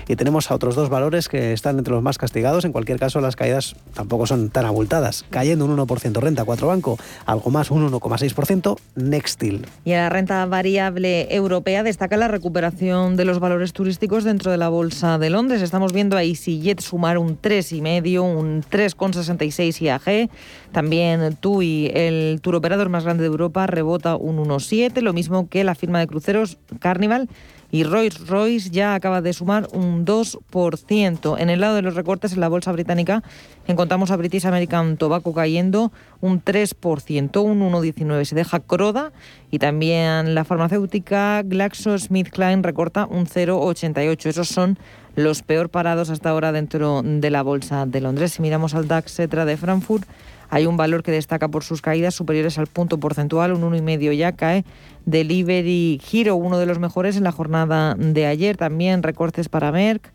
[0.06, 2.64] y tenemos a otros dos valores que están entre los más castigados.
[2.64, 5.24] En cualquier caso, las caídas tampoco son tan abultadas.
[5.30, 9.66] Cayendo un 1% renta 4 banco, algo más un 1,6% Nextil.
[9.84, 14.58] Y en la renta variable europea destaca la recuperación de los valores turísticos dentro de
[14.58, 15.62] la bolsa de Londres.
[15.62, 20.30] Estamos viendo a EasyJet sumar un 3,5, un 3,66 IAG.
[20.72, 25.64] También TUI, el tour operador más grande de Europa, rebota un 1,7, lo mismo que
[25.64, 27.28] la firma de cruceros Carnival
[27.70, 31.36] y Rolls Royce ya acaba de sumar un 2%.
[31.38, 33.22] En el lado de los recortes en la bolsa británica
[33.66, 38.24] encontramos a British American Tobacco cayendo un 3%, un 1,19.
[38.24, 39.12] Se deja Croda
[39.50, 44.26] y también la farmacéutica GlaxoSmithKline recorta un 0,88.
[44.26, 44.78] Esos son
[45.14, 48.32] los peor parados hasta ahora dentro de la bolsa de Londres.
[48.32, 50.06] Si miramos al DAX Cetra de Frankfurt,
[50.50, 54.32] hay un valor que destaca por sus caídas superiores al punto porcentual, un 1,5 ya
[54.32, 54.64] cae.
[55.04, 58.56] Delivery Hero, uno de los mejores en la jornada de ayer.
[58.56, 60.10] También recortes para Merck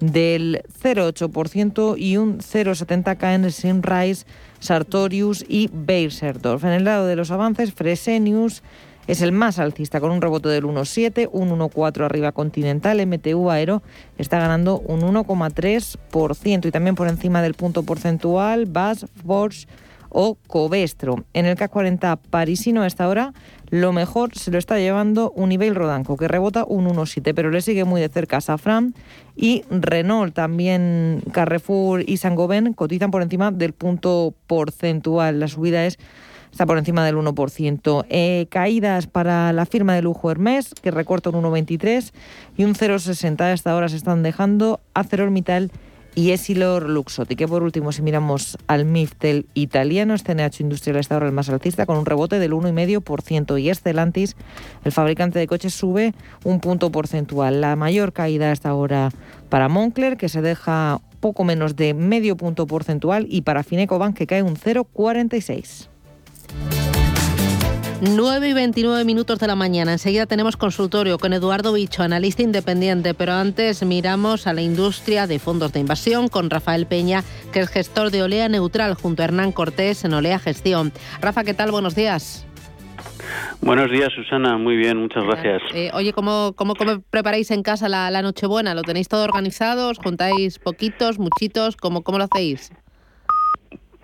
[0.00, 4.26] del 0,8% y un 0,70 caen Simrise,
[4.60, 6.64] Sartorius y Beiserdorf.
[6.64, 8.62] En el lado de los avances, Fresenius
[9.06, 13.82] es el más alcista con un rebote del 1,7, un 1,4 arriba Continental, MTU Aero
[14.18, 19.66] está ganando un 1,3% y también por encima del punto porcentual BAS, Bosch
[20.14, 21.24] o Covestro.
[21.34, 23.34] En el K40 parisino a esta hora
[23.70, 27.84] lo mejor se lo está llevando Unibail Rodanco, que rebota un 1,7, pero le sigue
[27.84, 28.94] muy de cerca Safran
[29.34, 35.40] y Renault, también Carrefour y Saint-Gobain cotizan por encima del punto porcentual.
[35.40, 35.98] La subida es
[36.54, 38.06] está por encima del 1%.
[38.10, 42.12] Eh, caídas para la firma de lujo Hermes, que recorta un 1,23
[42.56, 45.72] y un 0,60 hasta ahora se están dejando ArcelorMittal
[46.14, 47.34] y Essilor Luxotti.
[47.34, 51.48] Que por último, si miramos al Miftel italiano, este NH Industrial está ahora el más
[51.48, 54.36] alcista con un rebote del 1,5% y Stellantis,
[54.84, 56.14] el fabricante de coches, sube
[56.44, 57.62] un punto porcentual.
[57.62, 59.10] La mayor caída hasta ahora
[59.48, 64.28] para Moncler, que se deja poco menos de medio punto porcentual y para Finecobank que
[64.28, 65.88] cae un 0,46.
[68.00, 69.92] 9 y 29 minutos de la mañana.
[69.92, 73.14] Enseguida tenemos consultorio con Eduardo Bicho, analista independiente.
[73.14, 77.68] Pero antes miramos a la industria de fondos de inversión con Rafael Peña, que es
[77.68, 80.92] gestor de Olea Neutral, junto a Hernán Cortés en Olea Gestión.
[81.20, 81.70] Rafa, ¿qué tal?
[81.70, 82.46] Buenos días.
[83.62, 84.58] Buenos días, Susana.
[84.58, 85.62] Muy bien, muchas gracias.
[85.74, 86.74] Eh, oye, ¿cómo, cómo,
[87.10, 88.74] preparáis en casa la, Nochebuena?
[88.74, 89.88] ¿Lo tenéis todo organizado?
[89.88, 91.76] ¿Os juntáis poquitos, muchitos?
[91.76, 92.70] ¿Cómo, cómo lo hacéis?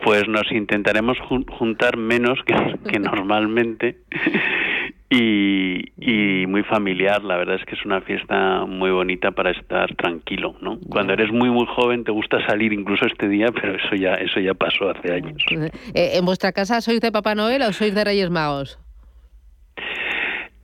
[0.03, 1.19] Pues nos intentaremos
[1.59, 3.99] juntar menos que, normalmente
[5.11, 7.23] y, y, muy familiar.
[7.23, 10.79] La verdad es que es una fiesta muy bonita para estar tranquilo, ¿no?
[10.89, 14.41] Cuando eres muy muy joven te gusta salir incluso este día, pero eso ya eso
[14.41, 15.43] ya pasó hace años.
[15.95, 18.79] Eh, ¿En vuestra casa sois de Papá Noel o sois de Reyes Magos?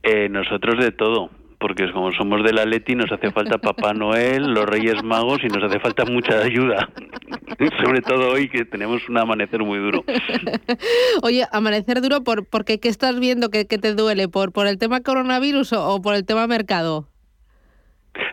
[0.03, 4.53] Eh, nosotros de todo porque como somos de la Leti nos hace falta Papá Noel,
[4.53, 6.89] los Reyes Magos y nos hace falta mucha ayuda.
[7.83, 10.03] Sobre todo hoy que tenemos un amanecer muy duro.
[11.23, 14.27] Oye, amanecer duro, por, porque ¿qué estás viendo que, te duele?
[14.27, 17.07] ¿Por, ¿Por el tema coronavirus o por el tema mercado?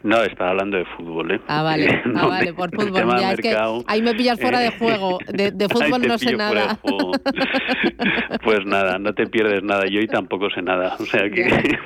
[0.02, 1.40] No, estaba hablando de fútbol, ¿eh?
[1.48, 3.20] Ah, vale, ah, vale por fútbol.
[3.20, 5.18] Ya, es que ahí me pillas fuera de juego.
[5.28, 6.78] De, fútbol no sé nada.
[8.44, 9.84] pues nada, no te pierdes nada.
[9.90, 10.96] Yo hoy tampoco sé nada.
[10.98, 11.44] O sea que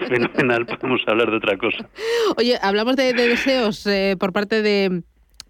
[0.08, 1.88] fenomenal, podemos hablar de otra cosa.
[2.36, 5.02] Oye, hablamos de, deseos eh, por parte de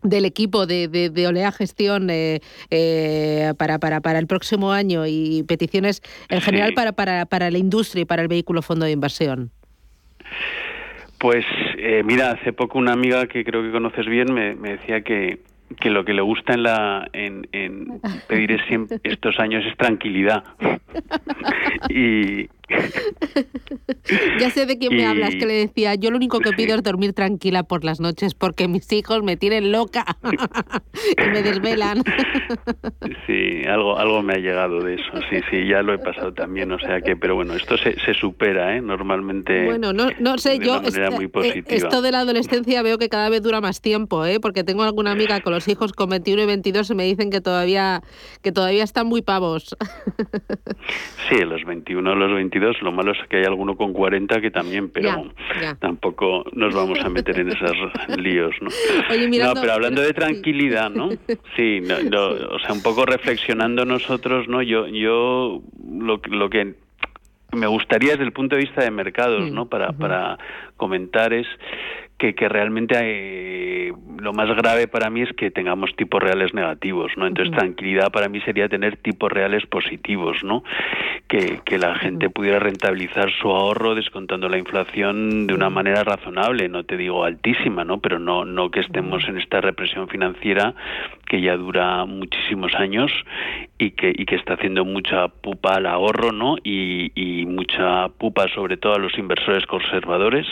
[0.03, 5.43] del equipo de, de, Olea Gestión eh, eh, para, para, para el próximo año y
[5.43, 9.51] peticiones en general para, para, para la industria y para el vehículo fondo de inversión.
[11.19, 11.45] Pues
[11.77, 15.41] eh, mira, hace poco una amiga que creo que conoces bien me, decía que,
[15.81, 20.45] que lo que le gusta en la en, en pedir siempre estos años es tranquilidad.
[21.91, 22.49] Y
[24.41, 26.83] ya sé de quién me hablas que le decía yo lo único que pido es
[26.83, 32.03] dormir tranquila por las noches porque mis hijos me tienen loca y me desvelan
[33.27, 35.11] sí algo algo me ha llegado de eso.
[35.31, 38.15] Sí sí ya lo he pasado también o sea que pero bueno esto se, se
[38.15, 43.09] supera eh normalmente bueno no no sé yo eh, esto de la adolescencia veo que
[43.09, 46.43] cada vez dura más tiempo eh porque tengo alguna amiga con los hijos con 21
[46.43, 48.03] y 22 me dicen que todavía
[48.43, 49.77] que todavía están muy pavos.
[51.29, 54.91] Sí, los 21, los 22, lo malo es que hay alguno con 40 que también,
[54.91, 55.33] pero
[55.79, 57.77] tampoco nos vamos a meter en esos
[58.19, 58.69] líos, ¿no?
[59.45, 61.11] No, pero hablando de tranquilidad, ¿no?
[61.57, 64.63] Sí, o sea, un poco reflexionando nosotros, ¿no?
[64.63, 66.75] Yo yo lo, lo que
[67.53, 69.67] me gustaría desde el punto de vista de mercados, ¿no?
[69.67, 70.39] Para, para
[70.77, 71.47] comentar es
[72.19, 77.13] que, que realmente hay, lo más grave para mí es que tengamos tipos reales negativos,
[77.17, 77.27] ¿no?
[77.27, 80.65] Entonces, tranquilidad para mí sería tener tipos reales positivos, ¿no?
[81.29, 86.69] Que, que la gente pudiera rentabilizar su ahorro descontando la inflación de una manera razonable,
[86.69, 88.01] no te digo altísima, ¿no?
[88.01, 90.75] Pero no, no que estemos en esta represión financiera
[91.29, 93.13] que ya dura muchísimos años
[93.79, 96.57] y que, y que está haciendo mucha pupa al ahorro, ¿no?
[96.65, 100.47] Y, mucha pupa sobre todo a los inversores conservadores,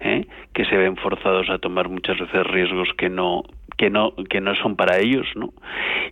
[0.00, 0.26] ¿eh?
[0.52, 3.42] que se ven forzados a tomar muchas veces riesgos que no
[3.76, 5.52] que no que no son para ellos no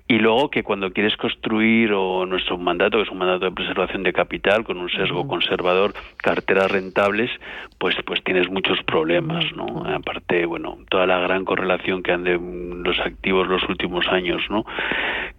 [0.06, 4.02] y luego que cuando quieres construir o nuestro mandato que es un mandato de preservación
[4.02, 7.30] de capital con un sesgo conservador carteras rentables
[7.78, 12.38] pues pues tienes muchos problemas no aparte bueno toda la gran correlación que han de
[12.38, 14.64] los activos los últimos años no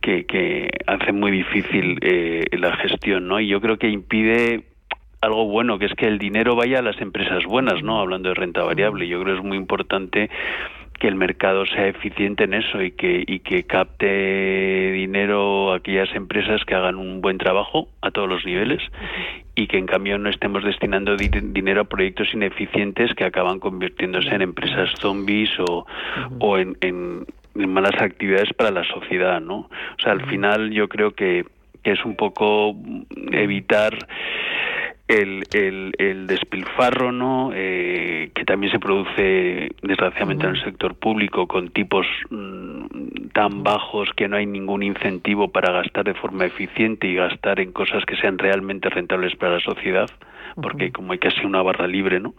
[0.01, 4.65] que, que hace muy difícil eh, la gestión no y yo creo que impide
[5.21, 7.99] algo bueno, que es que el dinero vaya a las empresas buenas, ¿no?
[7.99, 10.29] Hablando de renta variable, yo creo que es muy importante
[11.05, 16.09] que el mercado sea eficiente en eso y que y que capte dinero a aquellas
[16.15, 18.81] empresas que hagan un buen trabajo a todos los niveles
[19.53, 24.41] y que en cambio no estemos destinando dinero a proyectos ineficientes que acaban convirtiéndose en
[24.41, 25.85] empresas zombies o,
[26.39, 29.57] o en, en, malas actividades para la sociedad, ¿no?
[29.57, 31.45] O sea, al final yo creo que,
[31.83, 32.75] que es un poco
[33.31, 33.95] evitar
[35.07, 41.47] el, el, el despilfarro no eh, que también se produce desgraciadamente en el sector público
[41.47, 47.07] con tipos mm, tan bajos que no hay ningún incentivo para gastar de forma eficiente
[47.07, 50.09] y gastar en cosas que sean realmente rentables para la sociedad
[50.59, 52.33] porque como hay casi una barra libre no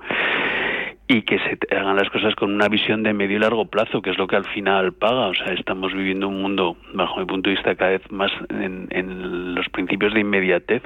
[1.09, 4.11] y que se hagan las cosas con una visión de medio y largo plazo, que
[4.11, 5.29] es lo que al final paga.
[5.29, 8.89] O sea, estamos viviendo un mundo, bajo mi punto de vista, cada vez más en,
[8.91, 10.83] en los principios de inmediatez,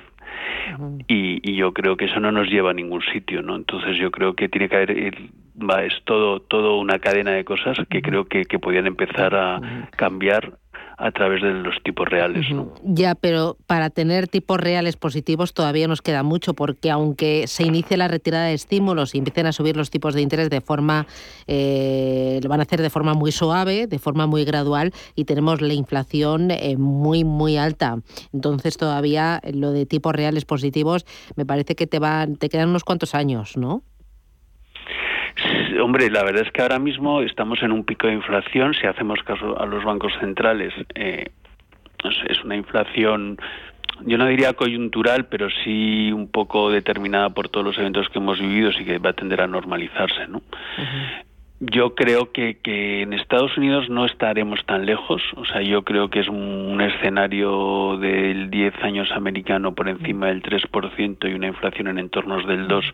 [1.08, 3.56] y, yo creo que eso no nos lleva a ningún sitio, ¿no?
[3.56, 8.00] Entonces yo creo que tiene que haber, es todo, todo una cadena de cosas que
[8.00, 9.60] creo que, que podían empezar a
[9.96, 10.52] cambiar
[11.00, 12.46] a través de los tipos reales.
[12.84, 17.96] Ya, pero para tener tipos reales positivos todavía nos queda mucho, porque aunque se inicie
[17.96, 21.06] la retirada de estímulos y empiecen a subir los tipos de interés de forma,
[21.46, 25.62] eh, lo van a hacer de forma muy suave, de forma muy gradual, y tenemos
[25.62, 27.96] la inflación eh, muy, muy alta.
[28.34, 32.84] Entonces todavía lo de tipos reales positivos me parece que te, van, te quedan unos
[32.84, 33.82] cuantos años, ¿no?
[35.82, 38.74] Hombre, la verdad es que ahora mismo estamos en un pico de inflación.
[38.74, 41.30] Si hacemos caso a los bancos centrales, eh,
[42.28, 43.38] es una inflación,
[44.06, 48.40] yo no diría coyuntural, pero sí un poco determinada por todos los eventos que hemos
[48.40, 50.26] vivido y que va a tender a normalizarse.
[50.28, 50.42] ¿no?
[51.62, 55.22] Yo creo que, que, en Estados Unidos no estaremos tan lejos.
[55.36, 60.42] O sea, yo creo que es un, escenario del 10 años americano por encima del
[60.42, 62.84] 3% y una inflación en entornos del 2.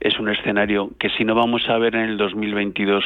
[0.00, 3.04] Es un escenario que si no vamos a ver en el 2022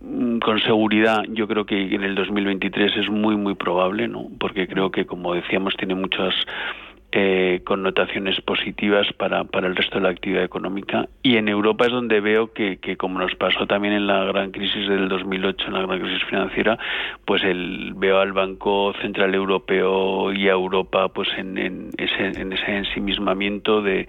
[0.00, 4.28] mm, con seguridad, yo creo que en el 2023 es muy, muy probable, ¿no?
[4.38, 6.34] Porque creo que, como decíamos, tiene muchas
[7.12, 11.08] eh, connotaciones positivas para, para el resto de la actividad económica.
[11.22, 14.52] Y en Europa es donde veo que, que, como nos pasó también en la gran
[14.52, 16.78] crisis del 2008, en la gran crisis financiera,
[17.24, 22.52] pues el, veo al Banco Central Europeo y a Europa pues en, en ese, en
[22.52, 24.06] ese ensimismamiento de,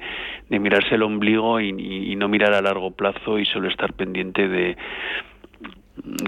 [0.49, 4.47] de mirarse el ombligo y, y no mirar a largo plazo y solo estar pendiente
[4.47, 4.77] de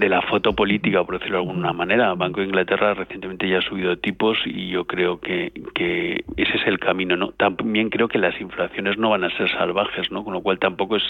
[0.04, 2.12] de la foto política, por decirlo de alguna manera.
[2.14, 6.66] Banco de Inglaterra recientemente ya ha subido tipos y yo creo que, que ese es
[6.66, 7.16] el camino.
[7.16, 7.30] ¿no?
[7.32, 10.22] También creo que las inflaciones no van a ser salvajes, ¿no?
[10.22, 11.02] con lo cual tampoco es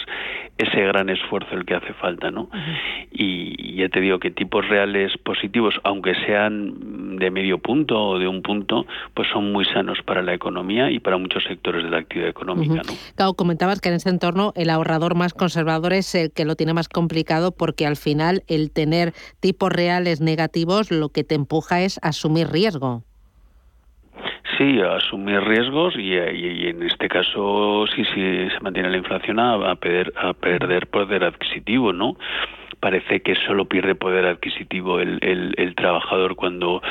[0.59, 2.30] ese gran esfuerzo el que hace falta.
[2.30, 2.49] ¿no?
[3.11, 8.28] Y ya te digo que tipos reales positivos, aunque sean de medio punto o de
[8.28, 11.99] un punto, pues son muy sanos para la economía y para muchos sectores de la
[11.99, 12.82] actividad económica.
[13.18, 13.34] ¿no?
[13.34, 16.88] comentabas que en ese entorno el ahorrador más conservador es el que lo tiene más
[16.88, 22.49] complicado porque al final el tener tipos reales negativos lo que te empuja es asumir
[22.49, 23.03] riesgo.
[24.59, 30.12] Sí, asumir riesgos y, en este caso, si se mantiene la inflación, a, a, perder,
[30.16, 32.16] a perder poder adquisitivo, ¿no?
[32.78, 36.82] Parece que solo pierde poder adquisitivo el, el, el trabajador cuando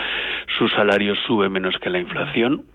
[0.58, 2.66] su salario sube menos que la inflación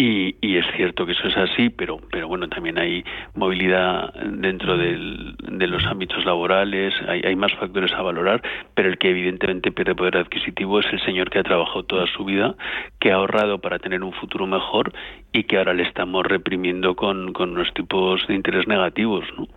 [0.00, 3.02] y, y, es cierto que eso es así, pero, pero bueno, también hay
[3.34, 8.40] movilidad dentro del, de los ámbitos laborales, hay, hay, más factores a valorar,
[8.76, 12.24] pero el que evidentemente pierde poder adquisitivo es el señor que ha trabajado toda su
[12.24, 12.54] vida,
[13.00, 14.92] que ha ahorrado para tener un futuro mejor
[15.32, 19.48] y que ahora le estamos reprimiendo con, con los tipos de interés negativos, ¿no?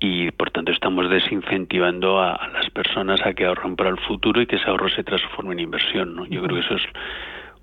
[0.00, 4.40] Y por tanto estamos desincentivando a, a, las personas a que ahorren para el futuro
[4.40, 6.24] y que ese ahorro se transforme en inversión, ¿no?
[6.24, 6.82] Yo creo que eso es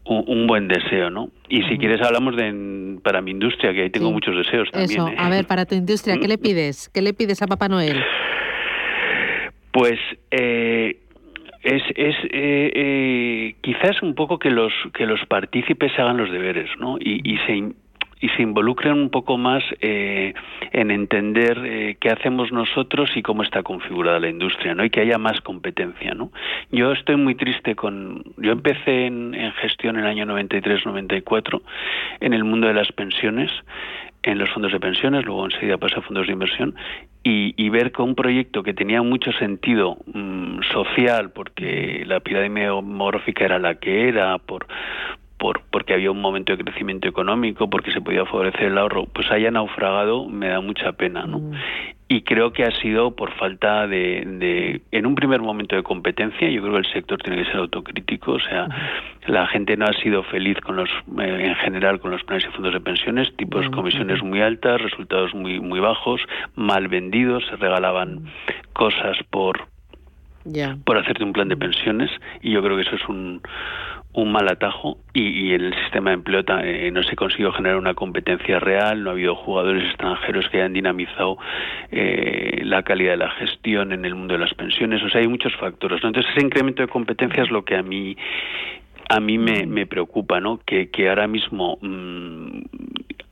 [0.06, 1.30] un, buen deseo, ¿no?
[1.50, 5.00] Y si quieres hablamos de para mi industria, que ahí tengo muchos deseos también.
[5.00, 5.16] Eso, ¿eh?
[5.18, 6.90] a ver, para tu industria, ¿qué le pides?
[6.94, 8.04] ¿Qué le pides a Papá Noel?
[9.72, 10.00] Pues
[10.32, 10.98] eh,
[11.64, 16.70] es, es eh, eh, quizás un poco que los que los partícipes hagan los deberes,
[16.80, 16.98] ¿no?
[17.00, 17.74] Y, y se
[18.22, 20.34] y se involucren un poco más eh,
[20.72, 24.86] en entender eh, qué hacemos nosotros y cómo está configurada la industria, ¿no?
[24.86, 26.32] Y que haya más competencia, ¿no?
[26.72, 28.24] Yo estoy muy triste con...
[28.38, 31.62] Yo empecé en, en gestión en el año 93-94
[32.22, 33.52] en el mundo de las pensiones
[34.26, 36.76] en los fondos de pensiones, luego enseguida pasé a fondos de inversión,
[37.24, 42.66] y, y, ver que un proyecto que tenía mucho sentido mmm, social, porque la pirámide
[42.66, 44.68] demográfica era la que era, por,
[45.38, 49.30] por, porque había un momento de crecimiento económico, porque se podía favorecer el ahorro, pues
[49.32, 51.40] haya naufragado, me da mucha pena, ¿no?
[51.40, 51.54] Mm.
[52.08, 56.48] Y creo que ha sido por falta de, de, en un primer momento de competencia,
[56.50, 59.32] yo creo que el sector tiene que ser autocrítico, o sea, mm.
[59.32, 62.52] la gente no ha sido feliz con los, eh, en general con los planes y
[62.52, 63.72] fondos de pensiones, tipos mm.
[63.72, 66.22] comisiones muy altas, resultados muy, muy bajos,
[66.56, 68.26] mal vendidos, se regalaban
[68.74, 69.68] cosas por,
[70.46, 70.78] yeah.
[70.86, 72.12] por hacerte un plan de pensiones,
[72.42, 73.42] y yo creo que eso es un
[74.22, 77.78] un mal atajo y, y, en el sistema de empleo eh, no se consiguió generar
[77.78, 81.38] una competencia real, no ha habido jugadores extranjeros que hayan dinamizado
[81.92, 85.28] eh, la calidad de la gestión en el mundo de las pensiones, o sea, hay
[85.28, 86.04] muchos factores.
[86.04, 88.18] Entonces, ese incremento de competencia es lo que a mí
[89.10, 90.60] a mí me, me preocupa, ¿no?
[90.66, 92.62] Que, que ahora mismo mmm,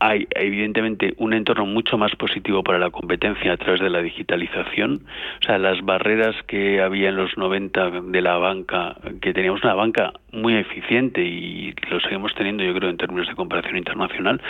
[0.04, 5.06] hay evidentemente un entorno mucho más positivo para la competencia a través de la digitalización.
[5.42, 9.76] O sea, las barreras que había en los 90 de la banca, que teníamos una
[9.76, 14.42] banca muy eficiente y lo seguimos teniendo, yo creo, en términos de comparación internacional,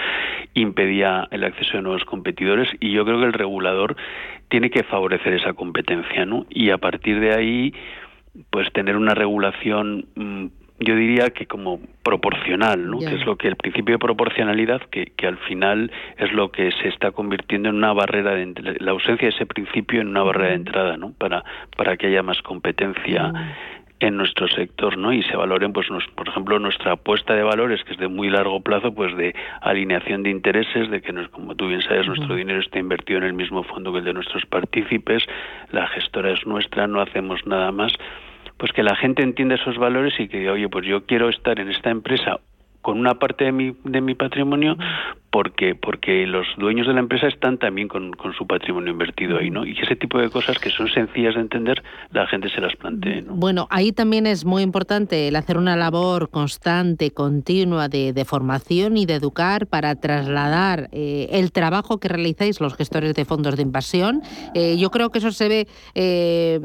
[0.56, 3.96] impedía el acceso de nuevos competidores y yo creo que el regulador
[4.50, 6.48] tiene que favorecer esa competencia, ¿no?
[6.50, 7.74] Y a partir de ahí,
[8.50, 13.00] pues tener una regulación mm, yo diría que como proporcional, ¿no?
[13.00, 16.72] que es lo que el principio de proporcionalidad, que, que, al final es lo que
[16.72, 20.50] se está convirtiendo en una barrera, de, la ausencia de ese principio en una barrera
[20.50, 21.12] de entrada, ¿no?
[21.14, 21.44] para,
[21.78, 23.32] para que haya más competencia
[24.04, 25.14] en nuestro sector, ¿no?
[25.14, 28.60] Y se valoren, pues, por ejemplo, nuestra apuesta de valores, que es de muy largo
[28.60, 32.80] plazo, pues de alineación de intereses, de que, como tú bien sabes, nuestro dinero está
[32.80, 35.24] invertido en el mismo fondo que el de nuestros partícipes,
[35.72, 37.94] la gestora es nuestra, no hacemos nada más
[38.64, 41.70] pues que la gente entienda esos valores y que oye pues yo quiero estar en
[41.70, 42.40] esta empresa
[42.82, 44.78] con una parte de mi, de mi patrimonio
[45.34, 49.66] porque porque los dueños de la empresa están también con, su patrimonio invertido ahí, ¿no?
[49.66, 51.82] Y ese tipo de cosas que son sencillas de entender,
[52.12, 56.30] la gente se las plantee, Bueno, ahí también es muy importante el hacer una labor
[56.30, 62.76] constante, continua de, formación y de educar para trasladar eh, el trabajo que realizáis los
[62.76, 64.22] gestores de fondos de inversión.
[64.54, 66.60] Eh, yo creo que eso se ve eh,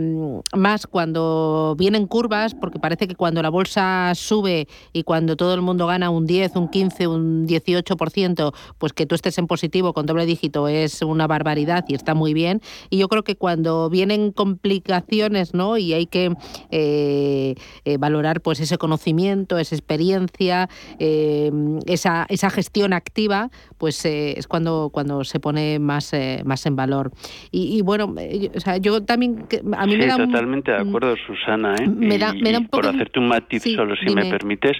[0.54, 5.62] más cuando vienen curvas, porque parece que cuando la bolsa sube y cuando todo el
[5.62, 10.06] mundo gana un 10, un 15, un 18%, pues que tú estés en positivo con
[10.06, 12.60] doble dígito es una barbaridad y está muy bien.
[12.90, 15.78] Y yo creo que cuando vienen complicaciones, ¿no?
[15.78, 16.32] Y hay que
[16.70, 17.54] eh,
[17.84, 21.50] eh, valorar pues ese conocimiento, esa experiencia, eh,
[21.86, 26.12] esa, esa gestión activa, pues es cuando, cuando se pone más,
[26.44, 27.12] más en valor.
[27.50, 28.14] Y, bueno,
[28.54, 29.46] o sea, yo también
[29.76, 31.74] a mí me da totalmente de acuerdo, Susana.
[31.86, 32.82] Me da, me da un poco...
[32.82, 34.76] Por hacerte un matiz solo, si me permites,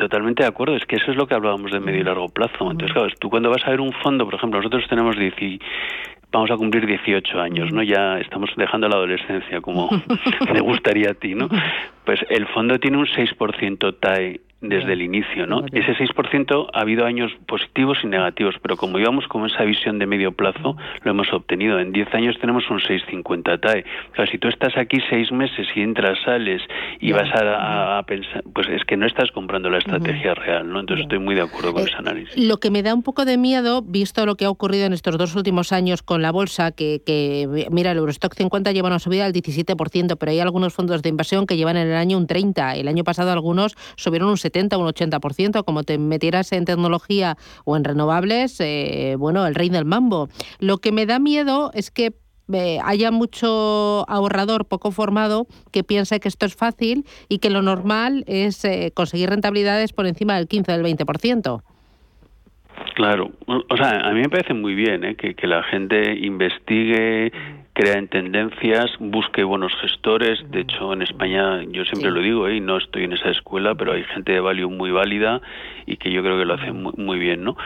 [0.00, 0.76] totalmente de acuerdo.
[0.76, 2.70] Es que eso es lo que hablábamos de medio y largo plazo.
[2.70, 5.16] Entonces, claro, tú cuando vas a ver un fondo, por ejemplo, nosotros tenemos
[6.32, 7.82] vamos a cumplir 18 años, ¿no?
[7.82, 9.88] Ya estamos dejando la adolescencia, como
[10.52, 11.48] te gustaría a ti, ¿no?
[12.04, 15.64] Pues el fondo tiene un 6% TAE desde el inicio, ¿no?
[15.72, 20.06] Ese 6% ha habido años positivos y negativos, pero como íbamos con esa visión de
[20.06, 21.78] medio plazo, lo hemos obtenido.
[21.80, 23.84] En 10 años tenemos un 6,50 TAE.
[24.12, 26.62] Claro, si tú estás aquí seis meses y entras, sales
[27.00, 30.80] y vas a, pensar, pues es que no estás comprando la estrategia real, ¿no?
[30.80, 32.36] Entonces estoy muy de acuerdo con eh, ese análisis.
[32.36, 35.16] Lo que me da un poco de miedo, visto lo que ha ocurrido en estos
[35.16, 39.30] dos últimos años con la bolsa, que, que mira, el Eurostock 50 lleva una subida
[39.30, 42.76] del 17%, pero hay algunos fondos de inversión que llevan en el año un 30%.
[42.76, 47.36] El año pasado algunos subieron un 70 o un 80%, como te metieras en tecnología
[47.64, 50.28] o en renovables, eh, bueno, el rey del mambo.
[50.58, 52.14] Lo que me da miedo es que
[52.52, 57.62] eh, haya mucho ahorrador poco formado que piense que esto es fácil y que lo
[57.62, 61.62] normal es eh, conseguir rentabilidades por encima del 15 o del 20%.
[62.94, 67.30] Claro, o sea, a mí me parece muy bien que, que la gente investigue,
[67.80, 70.38] crea en tendencias, busque buenos gestores.
[70.50, 72.60] De hecho, en España, yo siempre lo digo, ¿eh?
[72.60, 75.40] no estoy en esa escuela, pero hay gente de value muy válida
[75.86, 77.56] y que yo creo que lo hace muy, muy bien, ¿no?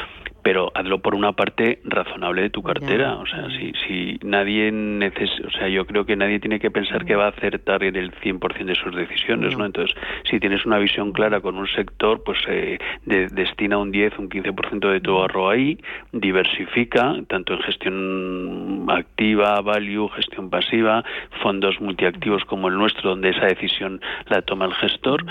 [0.45, 3.17] Pero hazlo por una parte razonable de tu cartera.
[3.17, 7.07] O sea, si, si nadie neces o sea, yo creo que nadie tiene que pensar
[7.07, 9.65] que va a acertar el 100% de sus decisiones, ¿no?
[9.65, 9.97] Entonces,
[10.31, 14.93] si tienes una visión clara con un sector, pues eh, destina un 10, un 15%
[14.93, 15.79] de tu ahorro ahí,
[16.13, 21.05] diversifica, tanto en gestión activa, value, gestión pasiva,
[21.43, 25.25] fondos multiactivos como el nuestro, donde esa decisión la toma el gestor,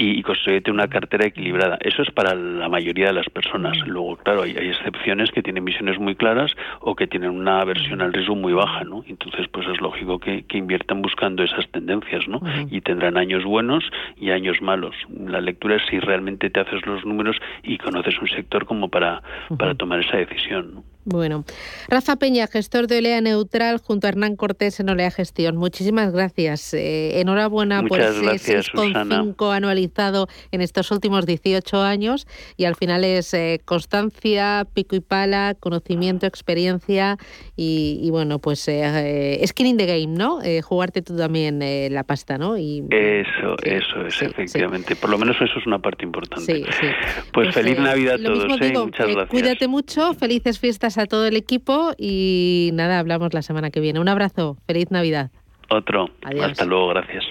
[0.00, 1.78] y, construyete una cartera equilibrada.
[1.80, 3.76] Eso es para la mayoría de las personas.
[3.86, 8.12] Luego, claro, hay, excepciones que tienen visiones muy claras o que tienen una aversión al
[8.12, 9.04] riesgo muy baja, ¿no?
[9.06, 12.40] Entonces, pues es lógico que, inviertan buscando esas tendencias, ¿no?
[12.70, 13.84] Y tendrán años buenos
[14.16, 14.94] y años malos.
[15.08, 19.22] La lectura es si realmente te haces los números y conoces un sector como para,
[19.58, 20.84] para tomar esa decisión, ¿no?
[21.04, 21.44] Bueno,
[21.88, 25.56] Rafa Peña, gestor de Olea Neutral, junto a Hernán Cortés en Olea Gestión.
[25.56, 26.74] Muchísimas gracias.
[26.74, 32.26] Eh, enhorabuena por ese 6,5 anualizado en estos últimos 18 años
[32.58, 37.16] y al final es eh, constancia, pico y pala, conocimiento, experiencia
[37.56, 40.40] y, bueno, pues eh, skin in the game, ¿no?
[40.62, 41.60] jugarte tú también
[41.92, 42.58] la pasta, ¿no?
[42.58, 44.96] Y, eso, eso es, efectivamente.
[44.96, 46.62] Por lo menos eso es una parte importante.
[46.62, 46.94] Pues,
[47.32, 48.46] pues, feliz Navidad a todos.
[48.48, 49.28] muchas gracias.
[49.28, 54.00] Cuídate mucho, felices fiestas a todo el equipo y nada, hablamos la semana que viene.
[54.00, 55.30] Un abrazo, feliz Navidad.
[55.68, 56.06] Otro.
[56.42, 57.24] Hasta luego, gracias.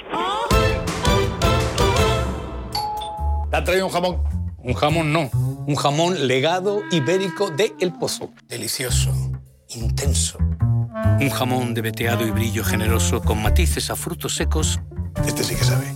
[3.49, 4.17] ¿Te ha traído un jamón?
[4.61, 5.29] Un jamón no,
[5.67, 8.31] un jamón legado ibérico de El Pozo.
[8.47, 9.11] Delicioso,
[9.69, 10.37] intenso.
[11.19, 14.79] Un jamón de veteado y brillo generoso con matices a frutos secos.
[15.25, 15.87] Este sí que sabe.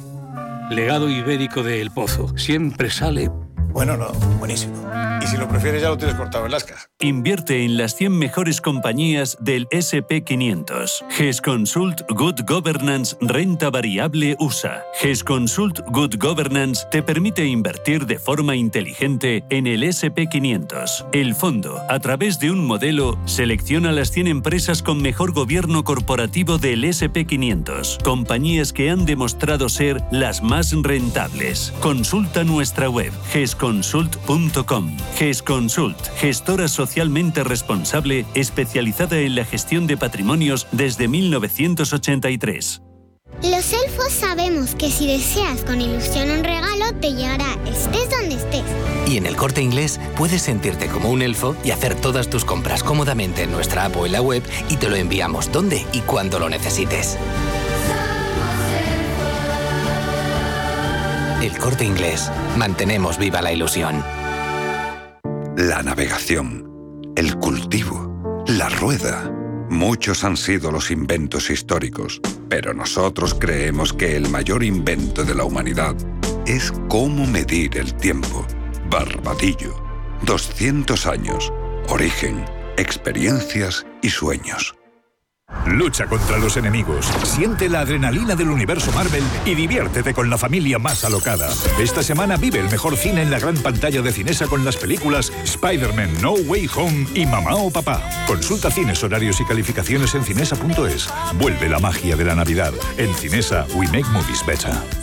[0.69, 2.37] Legado ibérico de El Pozo.
[2.37, 3.29] Siempre sale
[3.73, 4.73] bueno, no, buenísimo.
[5.21, 6.75] Y si lo prefieres ya lo tienes cortado en Lasca.
[6.99, 11.05] Invierte en las 100 mejores compañías del SP500.
[11.09, 14.83] GES Consult Good Governance Renta Variable USA.
[15.01, 21.07] GES Consult Good Governance te permite invertir de forma inteligente en el SP500.
[21.13, 26.57] El fondo, a través de un modelo, selecciona las 100 empresas con mejor gobierno corporativo
[26.57, 28.03] del SP500.
[28.03, 31.73] Compañías que han demostrado ser las más rentables.
[31.79, 33.11] Consulta nuestra web
[33.63, 34.97] gesconsult.com.
[35.17, 42.81] GESConsult, gestora socialmente responsable especializada en la gestión de patrimonios desde 1983.
[43.41, 48.63] Los elfos sabemos que si deseas con ilusión un regalo, te llegará estés donde estés.
[49.07, 52.83] Y en el corte inglés puedes sentirte como un elfo y hacer todas tus compras
[52.83, 56.37] cómodamente en nuestra app o en la web y te lo enviamos donde y cuando
[56.37, 57.17] lo necesites.
[61.43, 62.31] El corte inglés.
[62.55, 64.01] Mantenemos viva la ilusión.
[65.57, 69.29] La navegación, el cultivo, la rueda.
[69.69, 75.43] Muchos han sido los inventos históricos, pero nosotros creemos que el mayor invento de la
[75.43, 75.97] humanidad
[76.45, 78.47] es cómo medir el tiempo.
[78.89, 79.75] Barbadillo.
[80.21, 81.51] 200 años.
[81.89, 82.45] Origen,
[82.77, 84.75] experiencias y sueños.
[85.65, 90.79] Lucha contra los enemigos, siente la adrenalina del universo Marvel y diviértete con la familia
[90.79, 91.49] más alocada.
[91.79, 95.31] Esta semana vive el mejor cine en la gran pantalla de Cinesa con las películas
[95.43, 98.01] Spider-Man No Way Home y Mamá o Papá.
[98.27, 101.09] Consulta cines, horarios y calificaciones en cinesa.es.
[101.35, 102.73] Vuelve la magia de la Navidad.
[102.97, 105.02] En Cinesa, we make movies better.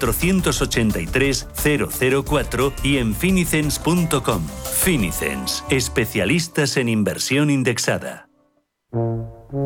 [0.01, 1.47] 483
[2.25, 4.41] 004 y en finicens.com.
[4.81, 8.27] Finicens, especialistas en inversión indexada.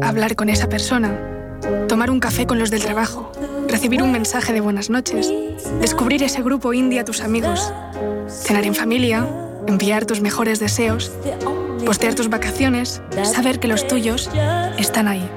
[0.02, 1.58] Hablar con esa persona,
[1.88, 3.32] tomar un café con los del trabajo,
[3.68, 5.32] recibir un mensaje de buenas noches,
[5.80, 7.72] descubrir ese grupo indie a tus amigos,
[8.28, 9.28] cenar en familia,
[9.68, 11.12] enviar tus mejores deseos,
[11.86, 14.30] postear tus vacaciones, saber que los tuyos
[14.78, 15.30] están ahí.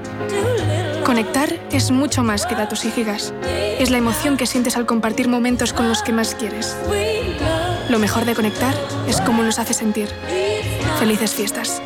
[1.09, 3.33] Conectar es mucho más que datos y gigas.
[3.79, 6.77] Es la emoción que sientes al compartir momentos con los que más quieres.
[7.89, 8.75] Lo mejor de conectar
[9.09, 10.11] es cómo nos hace sentir.
[10.99, 11.81] Felices fiestas.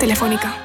[0.00, 0.56] Telefónica.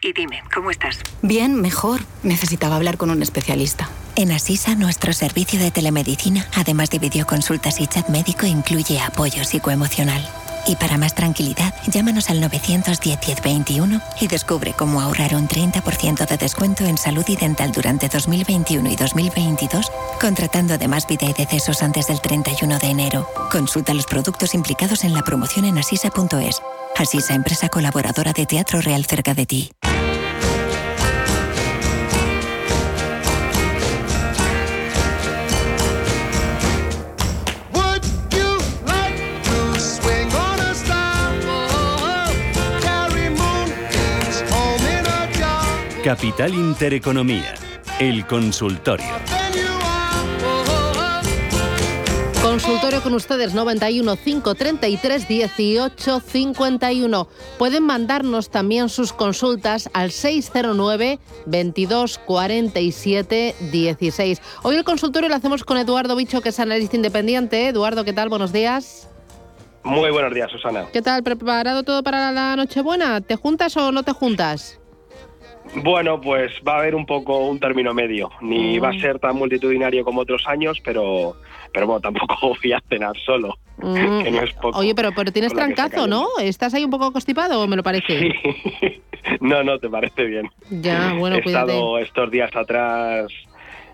[0.00, 1.00] Y dime, ¿cómo estás?
[1.20, 2.00] Bien, mejor.
[2.22, 3.90] Necesitaba hablar con un especialista.
[4.16, 10.26] En Asisa, nuestro servicio de telemedicina, además de videoconsultas y chat médico, incluye apoyo psicoemocional.
[10.66, 16.84] Y para más tranquilidad, llámanos al 910-1021 y descubre cómo ahorrar un 30% de descuento
[16.84, 19.90] en salud y dental durante 2021 y 2022,
[20.20, 23.26] contratando además vida y decesos antes del 31 de enero.
[23.50, 26.60] Consulta los productos implicados en la promoción en asisa.es.
[26.96, 29.70] Asisa, empresa colaboradora de Teatro Real cerca de ti.
[46.10, 47.54] Capital Intereconomía,
[48.00, 49.06] el consultorio.
[52.42, 57.28] Consultorio con ustedes 91 533 18 51.
[57.58, 64.42] Pueden mandarnos también sus consultas al 609 22 47 16.
[64.64, 67.68] Hoy el consultorio lo hacemos con Eduardo Bicho, que es analista independiente.
[67.68, 68.28] Eduardo, ¿qué tal?
[68.28, 69.08] Buenos días.
[69.84, 70.86] Muy buenos días, Susana.
[70.92, 71.22] ¿Qué tal?
[71.22, 73.20] ¿Preparado todo para la Nochebuena?
[73.20, 74.79] ¿Te juntas o no te juntas?
[75.74, 78.30] Bueno, pues va a haber un poco un término medio.
[78.40, 79.00] Ni va a mm.
[79.00, 81.36] ser tan multitudinario como otros años, pero,
[81.72, 83.56] pero bueno, tampoco voy a cenar solo.
[83.78, 84.22] Mm.
[84.22, 86.26] Que no es poco Oye, pero, pero tienes trancazo, ¿no?
[86.40, 88.18] ¿Estás ahí un poco constipado o me lo parece?
[88.18, 89.02] Sí.
[89.40, 90.50] no, no, te parece bien.
[90.70, 93.32] Ya, bueno, He estado estos días atrás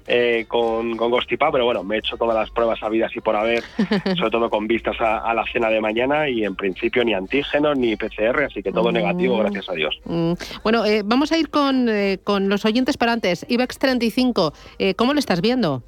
[0.06, 1.12] eh, con, con
[1.52, 3.64] pero bueno, me he hecho todas las pruebas habidas y por haber,
[4.16, 7.96] sobre todo con vistas a, la cena de mañana y en principio ni antígenos ni
[7.96, 9.40] PCR, así que todo negativo, mm.
[9.40, 9.98] gracias a Dios.
[10.04, 10.32] Mm.
[10.62, 13.44] Bueno, eh, vamos a ir con, eh, con los oyentes para antes.
[13.48, 14.52] IBEX 35,
[14.96, 15.82] ¿cómo lo estás viendo?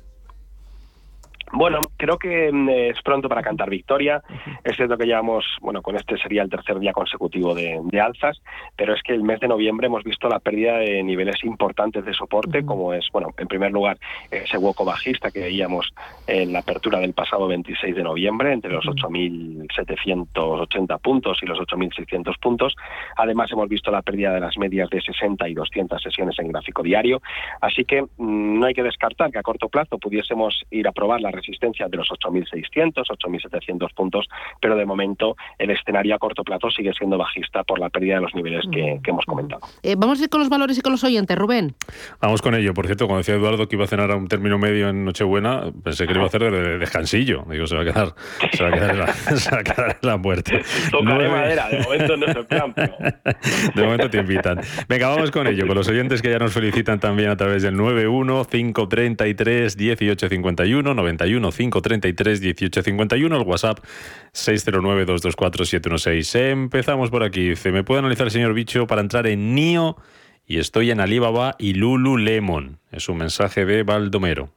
[1.53, 4.23] Bueno, creo que mm, es pronto para cantar victoria.
[4.65, 8.41] Es cierto que llevamos, bueno, con este sería el tercer día consecutivo de, alzas,
[8.77, 12.15] pero es que el mes de noviembre hemos visto la pérdida de niveles importantes de
[12.15, 13.99] soporte, como es, bueno, en primer lugar,
[14.31, 15.93] ese hueco bajista que veíamos
[16.27, 22.39] en la apertura del pasado 26 de noviembre, entre los 8.780 puntos y los 8.600
[22.39, 22.77] puntos.
[23.17, 26.83] Además, hemos visto la pérdida de las medias de 60 y 200 sesiones en gráfico
[26.83, 27.21] diario.
[27.61, 31.21] Así que mm, no hay que descartar que a corto plazo pudiésemos ir a probar
[31.21, 34.28] la resistencia de los 8.600, 8.700 puntos,
[34.61, 38.20] pero de momento el escenario a corto plazo sigue siendo bajista por la pérdida de
[38.22, 39.62] los niveles que, hemos comentado.
[39.82, 41.74] Eh, vamos a ir con los valores y con los oyentes, Rubén.
[42.20, 42.74] Vamos con ello.
[42.74, 45.72] Por cierto, cuando decía Eduardo que iba a cenar a un término medio en Nochebuena,
[45.82, 47.45] pensé que lo iba a hacer de descansillo.
[47.49, 48.14] Digo, se va a quedar,
[48.53, 49.14] se va a quedar,
[49.59, 50.62] aclarar la muerte.
[50.91, 52.74] Tocaré madera, de momento no es el plan.
[53.74, 54.61] De momento te invitan.
[54.89, 57.76] Venga, vamos con ello, con los oyentes que ya nos felicitan también a través del
[57.76, 63.79] 91 533 1851, 91 533 1851, el WhatsApp
[64.33, 66.35] 609 224 716.
[66.35, 67.55] Empezamos por aquí.
[67.57, 69.97] ¿Se me puede analizar el señor Bicho para entrar en NIO?
[70.47, 72.79] Y estoy en Alibaba y Lululemon.
[72.91, 74.49] Es un mensaje de Baldomero.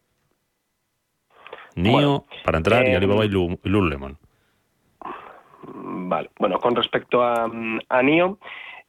[1.76, 4.18] NIO para entrar y Alibaba y em, Lululemon.
[5.64, 7.50] Vale, bueno, con respecto a,
[7.90, 8.38] a NIO,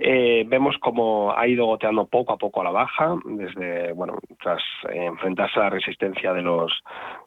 [0.04, 4.60] eh, vemos como ha ido goteando poco a poco a la baja, desde, bueno, tras
[4.92, 6.72] enfrentarse a la resistencia de los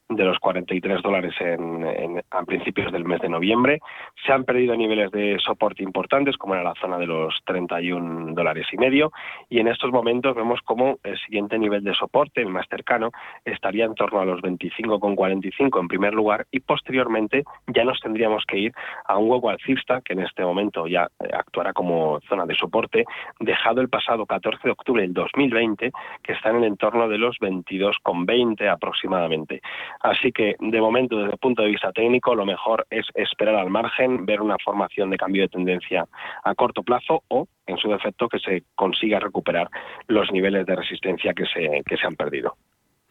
[0.09, 3.79] de los 43 dólares en, a principios del mes de noviembre.
[4.25, 8.67] Se han perdido niveles de soporte importantes, como era la zona de los 31 dólares
[8.71, 9.11] y medio,
[9.49, 13.11] y en estos momentos vemos como el siguiente nivel de soporte, el más cercano,
[13.43, 18.59] estaría en torno a los 25,45 en primer lugar, y posteriormente ya nos tendríamos que
[18.59, 18.73] ir
[19.05, 23.05] a un huevo alcista, que en este momento ya eh, actuará como zona de soporte,
[23.39, 25.91] dejado el pasado 14 de octubre del 2020,
[26.21, 29.61] que está en el entorno de los 22,20 aproximadamente.
[30.01, 33.69] Así que, de momento, desde el punto de vista técnico, lo mejor es esperar al
[33.69, 36.05] margen, ver una formación de cambio de tendencia
[36.43, 39.69] a corto plazo o, en su defecto, que se consiga recuperar
[40.07, 42.55] los niveles de resistencia que se, que se han perdido.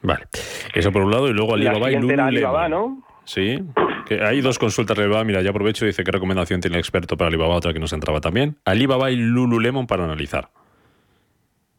[0.02, 0.26] Vale,
[0.74, 2.26] eso por un lado, y luego Alibaba y Lululemon.
[2.26, 3.02] Alibaba, ¿no?
[3.24, 3.58] Sí,
[4.06, 5.24] que hay dos consultas de Alibaba.
[5.24, 7.92] Mira, ya aprovecho y dice qué recomendación tiene el experto para Alibaba, otra que nos
[7.94, 8.56] entraba también.
[8.66, 10.48] Alibaba y Lululemon para analizar.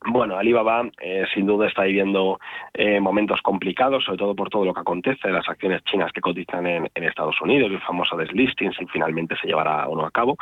[0.07, 2.39] Bueno, Alibaba eh, sin duda está viviendo
[2.75, 6.67] eh, momentos complicados, sobre todo por todo lo que acontece, las acciones chinas que cotizan
[6.67, 10.37] en, Estados Unidos, el famoso deslisting, si finalmente se llevará o no a cabo.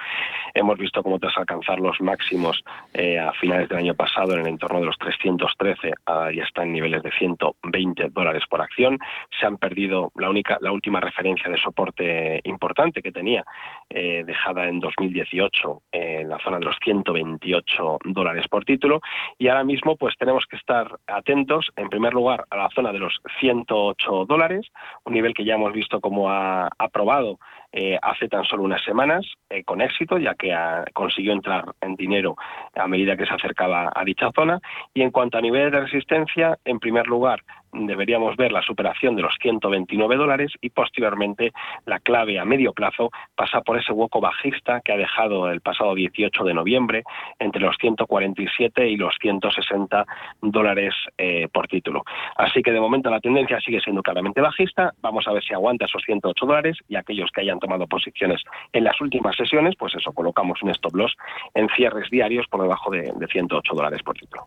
[0.53, 2.61] Hemos visto cómo tras alcanzar los máximos
[2.93, 5.93] eh, a finales del año pasado en el entorno de los 313,
[6.34, 8.97] y está en niveles de 120 dólares por acción.
[9.39, 13.43] Se han perdido la única, la última referencia de soporte importante que tenía,
[13.89, 19.01] dejada en 2018 en la zona de los 128 dólares por título,
[19.38, 22.99] y ahora mismo pues tenemos que estar atentos, en primer lugar, a la zona de
[22.99, 24.68] los 108 dólares,
[25.06, 27.38] un nivel que ya hemos visto como ha aprobado
[27.72, 30.56] eh, hace tan solo unas semanas eh, con éxito, ya que
[30.93, 32.36] consiguió entrar en dinero
[32.74, 34.60] a medida que se acercaba a dicha zona.
[34.93, 37.43] Y en cuanto a niveles de resistencia, en primer lugar,
[37.74, 41.51] deberíamos ver la superación de los 129 dólares y posteriormente
[41.86, 45.95] la clave a medio plazo pasa por ese hueco bajista que ha dejado el pasado
[45.95, 47.03] 18 de noviembre
[47.39, 50.05] entre los 147 y los 160
[50.41, 52.03] dólares eh, por título.
[52.36, 54.93] Así que de momento la tendencia sigue siendo claramente bajista.
[55.01, 58.84] Vamos a ver si aguanta esos 108 dólares y aquellos que hayan tomado posiciones en
[58.84, 61.15] las últimas sesiones, pues eso, colocamos un stop loss
[61.53, 64.45] en cierres diarios por debajo de, de 108 dólares por título.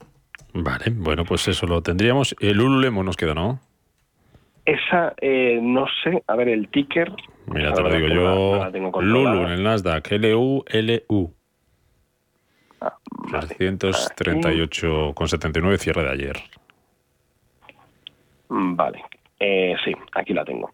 [0.55, 2.37] Vale, bueno, pues eso lo tendríamos.
[2.41, 3.59] El Lululemon nos queda, ¿no?
[4.64, 7.12] Esa, eh, no sé, a ver, el ticker.
[7.47, 8.68] Mira, te lo digo yo.
[9.01, 11.32] Lulu en el Nasdaq, L-U-L-U.
[12.80, 12.97] Ah,
[13.30, 13.57] vale.
[13.59, 16.37] 338,79 cierre de ayer.
[18.49, 19.05] Vale,
[19.39, 20.70] eh, sí, aquí la tengo.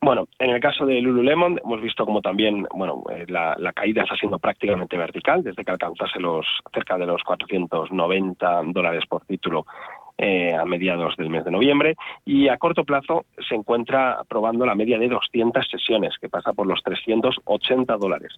[0.00, 4.16] Bueno, en el caso de Lululemon hemos visto como también, bueno, eh, la, caída está
[4.16, 6.44] siendo prácticamente vertical desde que alcanzase los
[6.74, 9.64] cerca de los 490 dólares por título
[10.18, 14.74] eh, a mediados del mes de noviembre y a corto plazo se encuentra probando la
[14.74, 18.32] media de 200 sesiones, que pasa por los 380 dólares.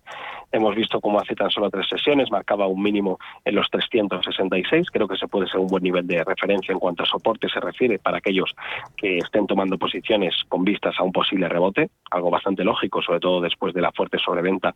[0.53, 5.09] Hemos visto cómo hace tan solo tres sesiones marcaba un mínimo en los 366, creo
[5.09, 7.99] que se puede ser un buen nivel de referencia en cuanto a soporte se refiere
[7.99, 8.55] para aquellos
[8.97, 13.41] que estén tomando posiciones con vistas a un posible rebote, algo bastante lógico, sobre todo
[13.41, 14.75] después de la fuerte sobreventa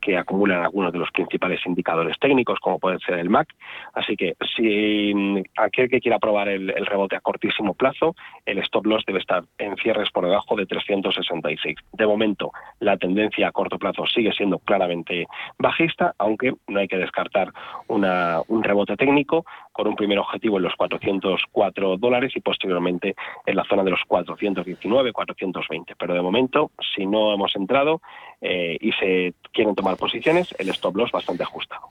[0.00, 3.48] que acumulan algunos de los principales indicadores técnicos, como puede ser el MAC.
[3.94, 5.12] Así que si
[5.56, 8.14] aquel que quiera probar el, rebote a cortísimo plazo,
[8.44, 11.76] el stop loss debe estar en cierres por debajo de 366.
[11.92, 15.26] De momento, la tendencia a corto plazo sigue siendo claramente
[15.58, 17.52] bajista, aunque no hay que descartar
[17.88, 23.14] una, un rebote técnico con un primer objetivo en los 404 dólares y posteriormente
[23.44, 25.94] en la zona de los 419, 420.
[25.96, 28.00] Pero de momento, si no hemos entrado
[28.40, 31.88] eh, y se quieren tomar posiciones, el stop loss bastante ajustado.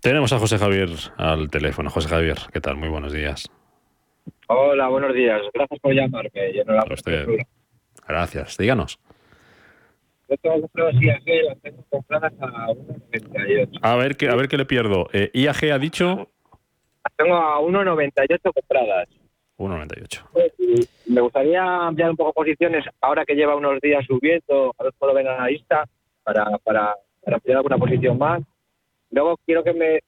[0.00, 0.88] Tenemos a José Javier
[1.18, 1.90] al teléfono.
[1.90, 2.76] José Javier, ¿qué tal?
[2.76, 3.50] Muy buenos días.
[4.52, 5.40] Hola, buenos días.
[5.54, 6.28] Gracias por llamarme.
[8.08, 8.58] Gracias.
[8.58, 8.98] Díganos.
[10.28, 13.78] Yo tengo compradas IAG, las tengo compradas a 1,98.
[13.80, 15.08] A ver, qué, a ver qué le pierdo.
[15.12, 16.28] Eh, ¿IAG ha dicho?
[17.04, 19.08] Las tengo a 1,98 compradas.
[19.56, 20.24] 1,98.
[20.32, 20.52] Pues,
[21.06, 25.12] me gustaría ampliar un poco posiciones ahora que lleva unos días subiendo, a ver cómo
[25.12, 25.84] lo ven a la lista,
[26.24, 28.42] para, para, para ampliar alguna posición más.
[29.12, 30.00] Luego quiero que me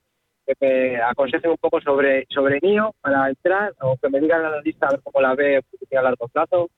[0.47, 4.51] que me aconsejen un poco sobre, sobre NIO para entrar o que me digan a
[4.51, 6.71] la lista a ver cómo la ve a largo plazo,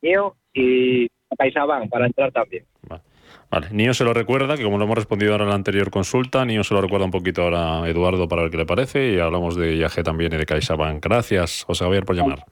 [0.00, 2.64] NIO y CaixaBank para entrar también.
[3.50, 6.44] Vale, Nio se lo recuerda, que como lo hemos respondido ahora en la anterior consulta,
[6.44, 9.18] Nio se lo recuerda un poquito ahora a Eduardo para ver qué le parece y
[9.18, 11.04] hablamos de IAG también y de CaixaBank.
[11.04, 12.44] Gracias, José Javier, por llamar.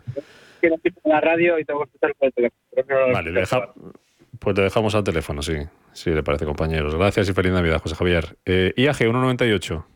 [1.05, 3.13] la radio y tengo que estar el teléfono.
[3.15, 3.33] Vale,
[4.39, 5.55] pues le dejamos al teléfono, sí,
[5.93, 6.95] sí, le parece, compañeros.
[6.95, 8.37] Gracias y feliz Navidad, José Javier.
[8.45, 9.87] Eh, IAG 198,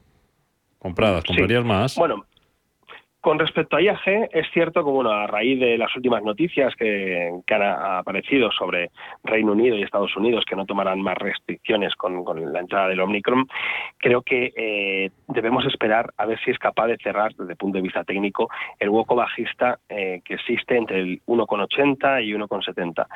[0.85, 1.97] compradas, ¿comprarías más?
[1.97, 2.27] Bueno,
[3.25, 7.33] con respecto a IAG, es cierto que bueno, a raíz de las últimas noticias que,
[7.49, 8.91] han aparecido sobre
[9.23, 12.23] Reino Unido y Estados Unidos, que no tomarán más restricciones con,
[12.53, 13.47] la entrada del Omicron,
[13.97, 17.79] creo que eh, debemos esperar a ver si es capaz de cerrar desde el punto
[17.79, 23.07] de vista técnico el hueco bajista eh, que existe entre el 1,80 y 1,70.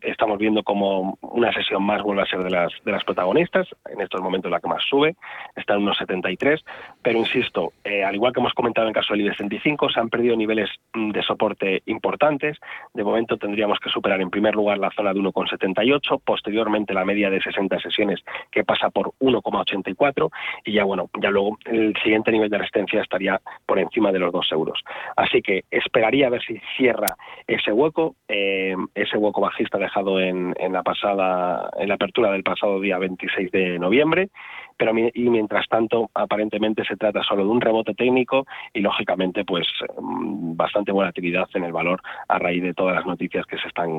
[0.00, 4.00] Estamos viendo como una sesión más vuelve a ser de las, de las protagonistas, en
[4.00, 5.16] estos momentos la que más sube,
[5.54, 6.64] está en 1,73,
[7.02, 10.36] pero insisto, eh, al igual que hemos comentado en caso del 65 se han perdido
[10.36, 12.58] niveles mm, de soporte importantes.
[12.92, 17.30] De momento tendríamos que superar en primer lugar la zona de 1,78, posteriormente la media
[17.30, 18.20] de 60 sesiones
[18.50, 20.30] que pasa por 1,84
[20.64, 24.32] y ya bueno, ya luego el siguiente nivel de resistencia estaría por encima de los
[24.32, 24.80] 2 euros.
[25.16, 27.16] Así que esperaría a ver si cierra
[27.46, 32.42] ese hueco, eh, ese hueco bajista dejado en, en la pasada, en la apertura del
[32.42, 34.30] pasado día 26 de noviembre
[34.76, 39.66] pero y mientras tanto aparentemente se trata solo de un rebote técnico y lógicamente pues
[40.00, 43.90] mm, bastante volatilidad en el valor a raíz de todas las noticias que se están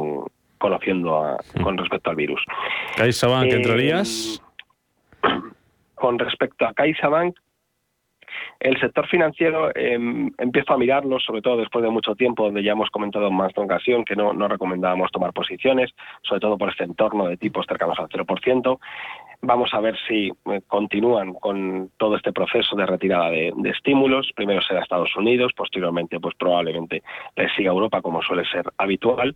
[0.57, 1.61] conociendo mm.
[1.61, 2.41] con respecto al virus.
[2.97, 4.41] CaixaBank, eh, ¿entrarías?
[5.95, 7.37] Con respecto a CaixaBank,
[8.59, 9.97] el sector financiero eh,
[10.37, 13.53] empiezo a mirarlo, sobre todo después de mucho tiempo, donde ya hemos comentado en más
[13.53, 17.65] de ocasión que no, no recomendábamos tomar posiciones, sobre todo por este entorno de tipos
[17.67, 18.79] cercanos al 0%.
[19.41, 24.31] Vamos a ver si eh, continúan con todo este proceso de retirada de, estímulos.
[24.35, 27.03] Primero será Estados Unidos, posteriormente, pues probablemente
[27.35, 29.35] le siga Europa, como suele ser habitual.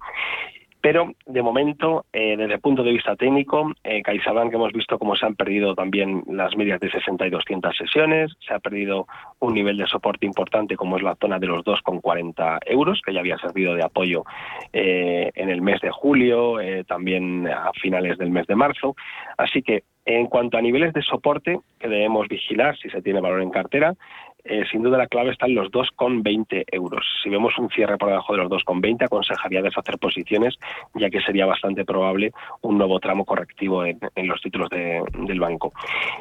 [0.81, 5.15] Pero de momento, eh, desde el punto de vista técnico, eh, CaixaBank hemos visto cómo
[5.15, 9.05] se han perdido también las medias de 60 y 200 sesiones, se ha perdido
[9.39, 13.19] un nivel de soporte importante como es la zona de los 2,40 euros, que ya
[13.19, 14.23] había servido de apoyo
[14.71, 18.95] eh, en el mes de julio, eh, también a finales del mes de marzo.
[19.37, 23.43] Así que en cuanto a niveles de soporte que debemos vigilar si se tiene valor
[23.43, 23.95] en cartera,
[24.43, 27.05] eh, sin duda la clave está en los 2,20 euros.
[27.21, 30.57] Si vemos un cierre por debajo de los 2,20, aconsejaría deshacer posiciones,
[30.95, 32.31] ya que sería bastante probable
[32.61, 35.73] un nuevo tramo correctivo en, los títulos del banco.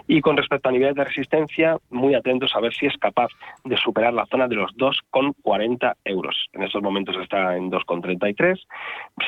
[0.07, 3.29] Y con respecto a niveles de resistencia, muy atentos a ver si es capaz
[3.65, 6.49] de superar la zona de los 2,40 euros.
[6.53, 8.59] En estos momentos está en 2,33.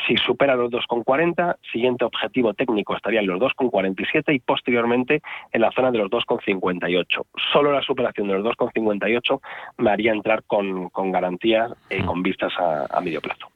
[0.07, 5.23] Si supera los 2,40, siguiente objetivo técnico estaría en los 2,47 y posteriormente
[5.53, 7.07] en la zona de los 2,58.
[7.53, 9.41] Solo la superación de los 2,58 58
[9.79, 12.07] me haría entrar con, con garantías y mm.
[12.07, 13.47] con vistas a, medio plazo.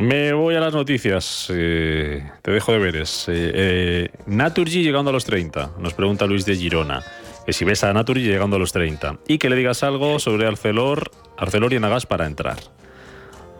[0.00, 1.52] Me voy a las noticias.
[1.54, 3.28] Eh, te dejo de veres.
[3.28, 7.00] Eh, eh, Naturgy llegando a los 30, nos pregunta Luis de Girona.
[7.46, 10.48] Que si ves a Naturgy llegando a los 30 y que le digas algo sobre
[10.48, 12.56] Arcelor, Arcelor y Enagas para entrar.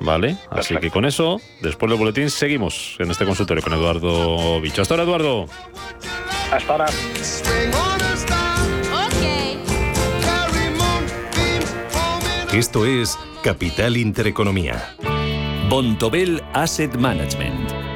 [0.00, 0.36] ¿Vale?
[0.50, 4.82] Así que con eso, después del boletín, seguimos en este consultorio con Eduardo Bicho.
[4.82, 5.46] Hasta ahora, Eduardo.
[6.50, 6.86] Hasta ahora.
[12.52, 14.96] Esto es Capital Intereconomía.
[15.68, 17.69] Bontobel Asset Management.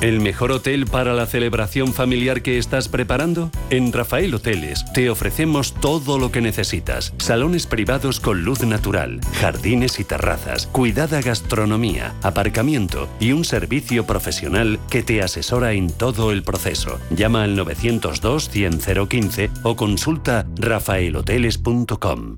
[0.00, 3.50] ¿El mejor hotel para la celebración familiar que estás preparando?
[3.68, 7.12] En Rafael Hoteles te ofrecemos todo lo que necesitas.
[7.18, 14.78] Salones privados con luz natural, jardines y terrazas, cuidada gastronomía, aparcamiento y un servicio profesional
[14.88, 17.00] que te asesora en todo el proceso.
[17.10, 18.78] Llama al 902 100
[19.08, 22.36] 015 o consulta rafaelhoteles.com.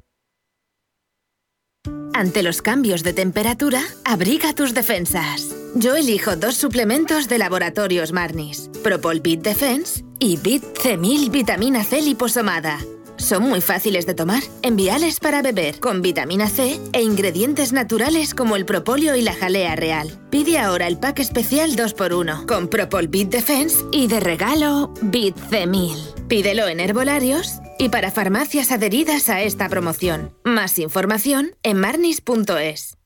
[2.14, 5.59] Ante los cambios de temperatura, abriga tus defensas.
[5.74, 12.02] Yo elijo dos suplementos de laboratorios Marnis, Propol Bit Defense y Bit C1000 Vitamina C
[12.02, 12.78] liposomada.
[13.16, 18.56] Son muy fáciles de tomar, enviales para beber, con vitamina C e ingredientes naturales como
[18.56, 20.18] el propóleo y la jalea real.
[20.30, 26.26] Pide ahora el pack especial 2x1 con Propol Bit Defense y de regalo Bit C1000.
[26.26, 30.34] Pídelo en herbolarios y para farmacias adheridas a esta promoción.
[30.42, 32.99] Más información en marnis.es.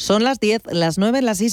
[0.00, 1.48] Son las 10, las 9 en las islas.